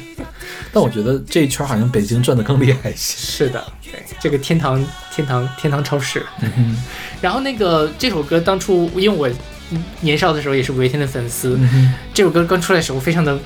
[0.74, 3.16] 但我觉得这一圈好像北京转的更厉害一些。
[3.47, 4.82] 是的，对，这个天堂
[5.14, 6.24] 天堂天堂超市。
[6.40, 6.76] 嗯
[7.20, 9.30] 然后那个这首歌当初因为我
[10.01, 13.39] 年少的时候也是五月天的粉丝，嗯，这首歌刚出来的时候非常的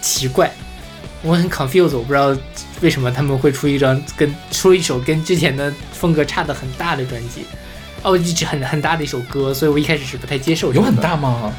[0.00, 0.50] 奇怪，
[1.26, 2.36] 我很 confused，我不知道
[2.80, 7.44] 为什么他们会出一张跟出一首跟之前的风格差的很大的专辑。
[8.02, 10.72] 哦，一直很很大的一首歌，所以我一开始是不太接受。
[10.72, 11.40] 有很，大吗？
[11.42, 11.52] 哦，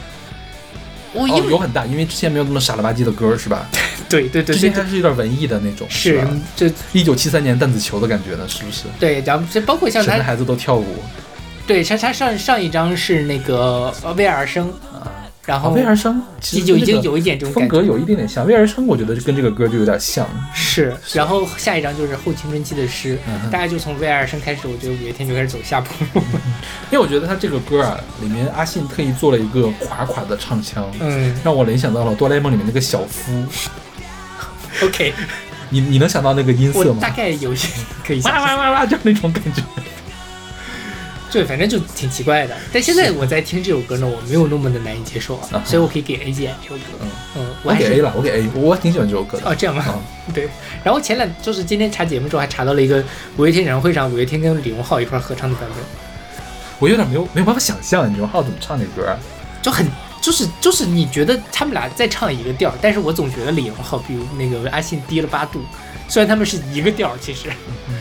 [1.14, 3.68] 我因为、有很大，因为之前没有那么傻了吧唧的歌是吧？
[4.07, 6.30] 对对对之前还是有点文艺的那种，是吧？
[6.56, 8.84] 就一九七三年弹子球的感觉呢，是不是？
[8.98, 11.03] 对，然后这包括像他神的孩子都跳舞，
[11.65, 14.72] 对，他他上上一张是那个呃为尔生，
[15.48, 20.28] 然后哦，威尔生其实就已经有一点这种风格有一点点像，威尔生我觉得跟这个歌就有点像。
[20.53, 26.22] 是，然后下一张就是后青春期的诗，嗯大概就从为尔生开始，我觉得五月天就开始走下坡路。
[26.91, 33.32] 因为我觉得他这个歌啊，里面阿信特意做了一个垮垮的唱腔，嗯让我联想到了哆啦 A 梦里面那个小夫。
[34.84, 35.14] ，OK，
[35.69, 37.10] 你你能想到那个音色吗我大？
[37.10, 37.69] 概有些
[38.06, 39.61] 可以想哇哇，哇哇，就是那种感觉。
[41.31, 42.55] 对，反正就挺奇怪的。
[42.71, 46.83] 但现在我在听这首歌呢，我没有那么的难以接受所以我可以给 A 减这首歌。
[47.01, 49.49] 嗯嗯，我我给 A 了，我给 A，我挺喜欢这首歌的。
[49.49, 49.83] 哦这样吗？
[50.27, 50.49] 嗯 对。
[50.83, 53.03] 然后前两就是今天查节目之后还查到了一个
[53.35, 55.83] 五月天演唱会上五月天跟李荣浩一块儿合唱的版本。
[56.79, 59.17] 我有点没有没有办法想象李荣浩怎么唱这歌啊。
[59.61, 59.85] 就很
[60.27, 65.61] 就是就是你觉得他们俩在唱一个调，但是我总觉得李荣浩比那个阿信低了八度，
[66.09, 67.47] 虽然他们是一个调，其实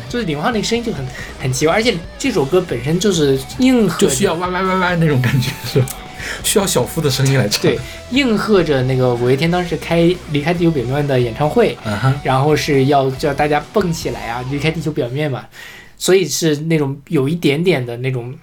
[0.08, 1.06] 就是李荣浩那个声音就很
[1.40, 5.86] 很奇怪，而且这首歌本身就是硬核就需要哇哇哇哇那种感觉是吧？
[6.42, 7.62] 需要小夫的声音来唱。
[7.62, 7.78] 对，
[8.10, 11.78] 应和着那个五月天当时开离开地球表面的演唱会，
[12.24, 15.44] 然后是要叫大家蹦起来啊，离开地球表面嘛，
[15.96, 18.34] 所以是那种有一点点的那种。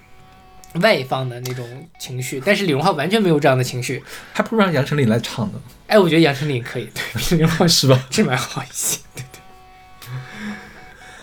[0.82, 1.66] 外放的那种
[2.00, 4.04] 情绪，但是李荣浩完全没有这样的情绪。
[4.34, 5.54] 还不如让杨丞琳来唱呢，
[5.88, 8.08] 哎，我觉得杨丞琳可以，对，比 李荣浩是吧？
[8.10, 9.40] 这蛮好一些，对对。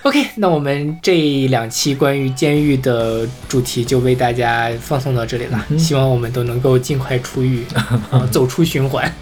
[0.03, 7.65] OK，那我们这两期关于监狱的主题就为大家放送到这里了，嗯希望我们都能够尽快出狱，
[8.11, 9.13] 啊，走出循环。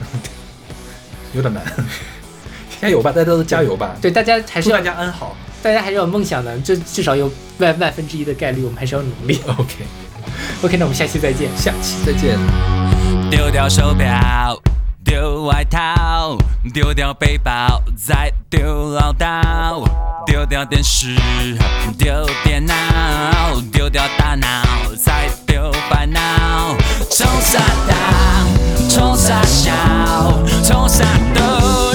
[1.35, 1.63] 有点难。
[2.81, 3.97] 加油吧，大家都加油吧！
[4.01, 5.37] 对，大家还是要大家安好。
[5.61, 7.29] 大家还是要有梦想的，就至少有
[7.59, 9.41] 万万分之一的概率，我们还是要努力。
[9.47, 9.75] OK，
[10.63, 11.49] OK，那我们下期再见。
[11.57, 12.39] 下期再见。
[13.31, 14.59] 丢掉手表，
[15.05, 16.39] 丢外套，
[16.73, 19.85] 丢掉背包，再丢唠叨，
[20.27, 21.15] 丢掉电视，
[21.99, 22.75] 丢电脑，
[23.73, 24.47] 丢掉大脑，
[24.97, 26.21] 再丢烦恼。
[27.11, 27.95] 冲啥大，
[28.89, 29.73] 冲啥小，
[30.65, 31.88] 冲啥都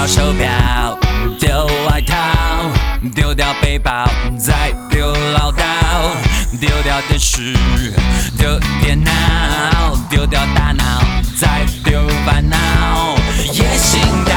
[0.00, 0.98] 丢手表
[1.38, 2.16] 丢外套
[3.14, 4.08] 丢掉背包
[4.38, 5.62] 再丢唠叨
[6.58, 7.52] 丢掉电视
[8.38, 9.10] 丢电脑
[10.08, 11.02] 丢掉大脑
[11.38, 12.56] 再丢烦恼。
[13.52, 14.34] 野心大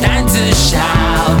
[0.00, 1.31] 胆子小。